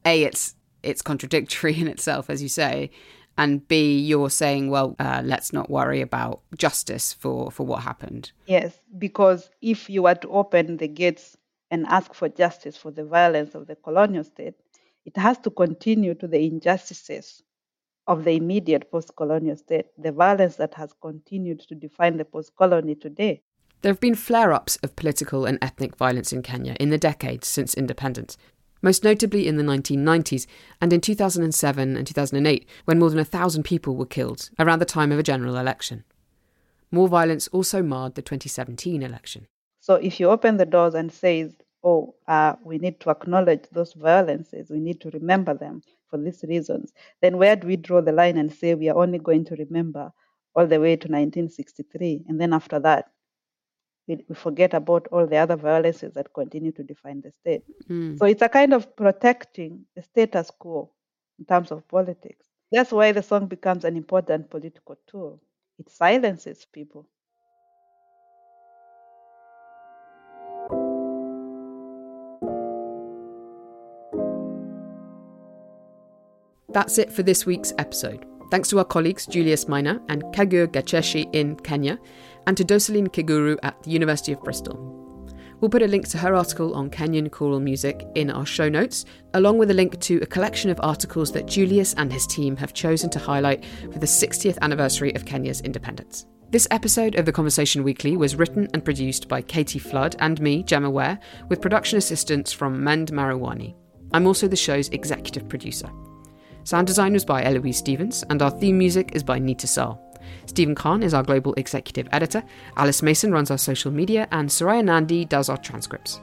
a 0.05 0.23
it's 0.23 0.55
it's 0.83 1.01
contradictory 1.01 1.75
in 1.79 1.87
itself, 1.87 2.29
as 2.29 2.41
you 2.41 2.49
say, 2.49 2.91
and 3.37 3.67
b 3.67 3.99
you're 3.99 4.29
saying, 4.29 4.69
well, 4.69 4.95
uh, 4.99 5.21
let's 5.25 5.51
not 5.51 5.69
worry 5.69 6.01
about 6.01 6.41
justice 6.55 7.11
for 7.13 7.51
for 7.51 7.65
what 7.65 7.81
happened. 7.81 8.31
Yes, 8.45 8.79
because 8.97 9.49
if 9.61 9.89
you 9.89 10.03
were 10.03 10.15
to 10.15 10.29
open 10.29 10.77
the 10.77 10.87
gates 10.87 11.35
and 11.71 11.85
ask 11.87 12.13
for 12.13 12.29
justice 12.29 12.77
for 12.77 12.91
the 12.91 13.03
violence 13.03 13.55
of 13.55 13.67
the 13.67 13.75
colonial 13.75 14.23
state, 14.23 14.55
it 15.05 15.17
has 15.17 15.37
to 15.39 15.49
continue 15.49 16.13
to 16.15 16.27
the 16.27 16.45
injustices 16.45 17.43
of 18.07 18.23
the 18.23 18.31
immediate 18.31 18.91
post-colonial 18.91 19.55
state, 19.55 19.85
the 19.97 20.11
violence 20.11 20.55
that 20.55 20.73
has 20.73 20.93
continued 21.01 21.59
to 21.59 21.75
define 21.75 22.17
the 22.17 22.25
post-colony 22.25 22.95
today. 22.95 23.41
There 23.81 23.91
have 23.91 23.99
been 23.99 24.15
flare 24.15 24.53
ups 24.53 24.77
of 24.77 24.95
political 24.95 25.45
and 25.45 25.57
ethnic 25.61 25.95
violence 25.95 26.31
in 26.31 26.43
Kenya 26.43 26.75
in 26.79 26.89
the 26.89 26.97
decades 26.97 27.47
since 27.47 27.73
independence, 27.73 28.37
most 28.81 29.03
notably 29.03 29.47
in 29.47 29.57
the 29.57 29.63
1990s 29.63 30.45
and 30.81 30.91
in 30.93 31.01
2007 31.01 31.97
and 31.97 32.07
2008, 32.07 32.67
when 32.85 32.99
more 32.99 33.09
than 33.09 33.19
a 33.19 33.25
thousand 33.25 33.63
people 33.63 33.95
were 33.95 34.05
killed 34.05 34.49
around 34.59 34.79
the 34.79 34.85
time 34.85 35.11
of 35.11 35.19
a 35.19 35.23
general 35.23 35.57
election. 35.57 36.03
More 36.91 37.07
violence 37.07 37.47
also 37.49 37.81
marred 37.81 38.15
the 38.15 38.21
2017 38.21 39.01
election. 39.01 39.47
So 39.79 39.95
if 39.95 40.19
you 40.19 40.29
open 40.29 40.57
the 40.57 40.65
doors 40.65 40.93
and 40.93 41.11
say, 41.11 41.49
oh, 41.83 42.15
uh, 42.27 42.55
we 42.63 42.77
need 42.77 42.99
to 42.99 43.09
acknowledge 43.09 43.63
those 43.71 43.93
violences, 43.93 44.69
we 44.69 44.79
need 44.79 45.01
to 45.01 45.09
remember 45.11 45.53
them 45.53 45.81
for 46.09 46.17
these 46.17 46.43
reasons, 46.47 46.93
then 47.21 47.37
where 47.37 47.55
do 47.55 47.67
we 47.67 47.75
draw 47.75 48.01
the 48.01 48.11
line 48.11 48.37
and 48.37 48.51
say 48.51 48.75
we 48.75 48.89
are 48.89 48.97
only 48.97 49.17
going 49.17 49.45
to 49.45 49.55
remember 49.55 50.11
all 50.55 50.67
the 50.67 50.79
way 50.79 50.95
to 50.95 51.07
1963? 51.07 52.25
And 52.27 52.39
then 52.39 52.53
after 52.53 52.79
that, 52.79 53.09
we, 54.07 54.23
we 54.27 54.35
forget 54.35 54.73
about 54.73 55.07
all 55.11 55.25
the 55.25 55.37
other 55.37 55.55
violences 55.55 56.13
that 56.13 56.33
continue 56.33 56.71
to 56.73 56.83
define 56.83 57.21
the 57.21 57.31
state. 57.31 57.63
Mm. 57.89 58.19
So 58.19 58.25
it's 58.25 58.41
a 58.41 58.49
kind 58.49 58.73
of 58.73 58.95
protecting 58.95 59.85
the 59.95 60.01
status 60.01 60.51
quo 60.51 60.91
in 61.39 61.45
terms 61.45 61.71
of 61.71 61.87
politics. 61.87 62.45
That's 62.71 62.91
why 62.91 63.11
the 63.11 63.23
song 63.23 63.47
becomes 63.47 63.85
an 63.85 63.95
important 63.95 64.49
political 64.49 64.97
tool. 65.07 65.41
It 65.79 65.89
silences 65.89 66.65
people. 66.71 67.07
That's 76.73 76.97
it 76.97 77.11
for 77.11 77.21
this 77.21 77.45
week's 77.45 77.73
episode. 77.77 78.25
Thanks 78.49 78.69
to 78.69 78.79
our 78.79 78.85
colleagues 78.85 79.25
Julius 79.25 79.67
Maina 79.67 80.01
and 80.07 80.23
Kagure 80.33 80.67
Gacheche 80.67 81.29
in 81.33 81.57
Kenya, 81.57 81.99
and 82.47 82.55
to 82.55 82.63
Doseline 82.63 83.09
Kiguru 83.09 83.57
at 83.63 83.81
the 83.83 83.91
University 83.91 84.31
of 84.31 84.41
Bristol. 84.41 84.97
We'll 85.59 85.69
put 85.69 85.83
a 85.83 85.87
link 85.87 86.07
to 86.09 86.17
her 86.17 86.33
article 86.33 86.73
on 86.73 86.89
Kenyan 86.89 87.29
choral 87.29 87.59
music 87.59 88.07
in 88.15 88.31
our 88.31 88.45
show 88.45 88.67
notes, 88.67 89.05
along 89.33 89.59
with 89.59 89.69
a 89.69 89.75
link 89.75 89.99
to 89.99 90.17
a 90.21 90.25
collection 90.25 90.71
of 90.71 90.79
articles 90.81 91.31
that 91.33 91.45
Julius 91.45 91.93
and 91.95 92.11
his 92.11 92.25
team 92.25 92.55
have 92.55 92.73
chosen 92.73 93.09
to 93.11 93.19
highlight 93.19 93.63
for 93.91 93.99
the 93.99 94.07
60th 94.07 94.57
anniversary 94.61 95.13
of 95.13 95.25
Kenya's 95.25 95.61
independence. 95.61 96.25
This 96.49 96.67
episode 96.71 97.15
of 97.15 97.25
The 97.25 97.31
Conversation 97.31 97.83
Weekly 97.83 98.17
was 98.17 98.35
written 98.35 98.67
and 98.73 98.83
produced 98.83 99.27
by 99.27 99.41
Katie 99.41 99.77
Flood 99.77 100.15
and 100.19 100.41
me, 100.41 100.63
Gemma 100.63 100.89
Ware, 100.89 101.19
with 101.47 101.61
production 101.61 101.97
assistance 101.97 102.51
from 102.51 102.83
Mend 102.83 103.11
Mariwany. 103.11 103.75
I'm 104.13 104.25
also 104.25 104.47
the 104.47 104.55
show's 104.55 104.89
executive 104.89 105.47
producer. 105.47 105.89
Sound 106.63 106.87
design 106.87 107.13
was 107.13 107.25
by 107.25 107.43
Eloise 107.43 107.77
Stevens, 107.77 108.23
and 108.29 108.41
our 108.41 108.51
theme 108.51 108.77
music 108.77 109.11
is 109.13 109.23
by 109.23 109.39
Neeta 109.39 109.67
Sarl. 109.67 109.99
Stephen 110.45 110.75
Khan 110.75 111.03
is 111.03 111.13
our 111.13 111.23
global 111.23 111.53
executive 111.55 112.07
editor, 112.11 112.43
Alice 112.77 113.01
Mason 113.01 113.31
runs 113.31 113.51
our 113.51 113.57
social 113.57 113.91
media, 113.91 114.27
and 114.31 114.49
Soraya 114.49 114.83
Nandi 114.83 115.25
does 115.25 115.49
our 115.49 115.57
transcripts. 115.57 116.21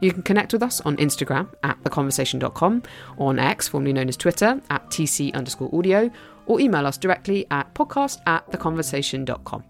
You 0.00 0.12
can 0.12 0.22
connect 0.22 0.52
with 0.52 0.62
us 0.62 0.80
on 0.80 0.96
Instagram 0.96 1.48
at 1.62 1.80
theconversation.com, 1.84 2.82
on 3.18 3.38
X, 3.38 3.68
formerly 3.68 3.92
known 3.92 4.08
as 4.08 4.16
Twitter, 4.16 4.60
at 4.68 4.88
TC 4.90 5.32
underscore 5.34 5.72
audio, 5.72 6.10
or 6.46 6.60
email 6.60 6.86
us 6.86 6.98
directly 6.98 7.46
at 7.50 7.72
podcast 7.74 8.20
at 8.26 8.44
theconversation.com. 8.50 9.64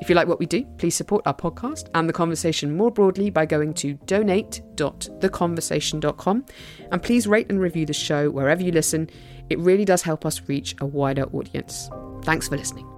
If 0.00 0.08
you 0.08 0.14
like 0.14 0.28
what 0.28 0.38
we 0.38 0.46
do, 0.46 0.64
please 0.78 0.94
support 0.94 1.26
our 1.26 1.34
podcast 1.34 1.88
and 1.94 2.08
the 2.08 2.12
conversation 2.12 2.76
more 2.76 2.90
broadly 2.90 3.30
by 3.30 3.46
going 3.46 3.72
to 3.74 3.94
donate.theconversation.com 4.06 6.44
and 6.92 7.02
please 7.02 7.26
rate 7.26 7.46
and 7.48 7.60
review 7.60 7.86
the 7.86 7.92
show 7.92 8.30
wherever 8.30 8.62
you 8.62 8.70
listen. 8.72 9.10
It 9.48 9.58
really 9.58 9.84
does 9.84 10.02
help 10.02 10.26
us 10.26 10.42
reach 10.48 10.74
a 10.80 10.86
wider 10.86 11.24
audience. 11.24 11.90
Thanks 12.22 12.48
for 12.48 12.56
listening. 12.56 12.95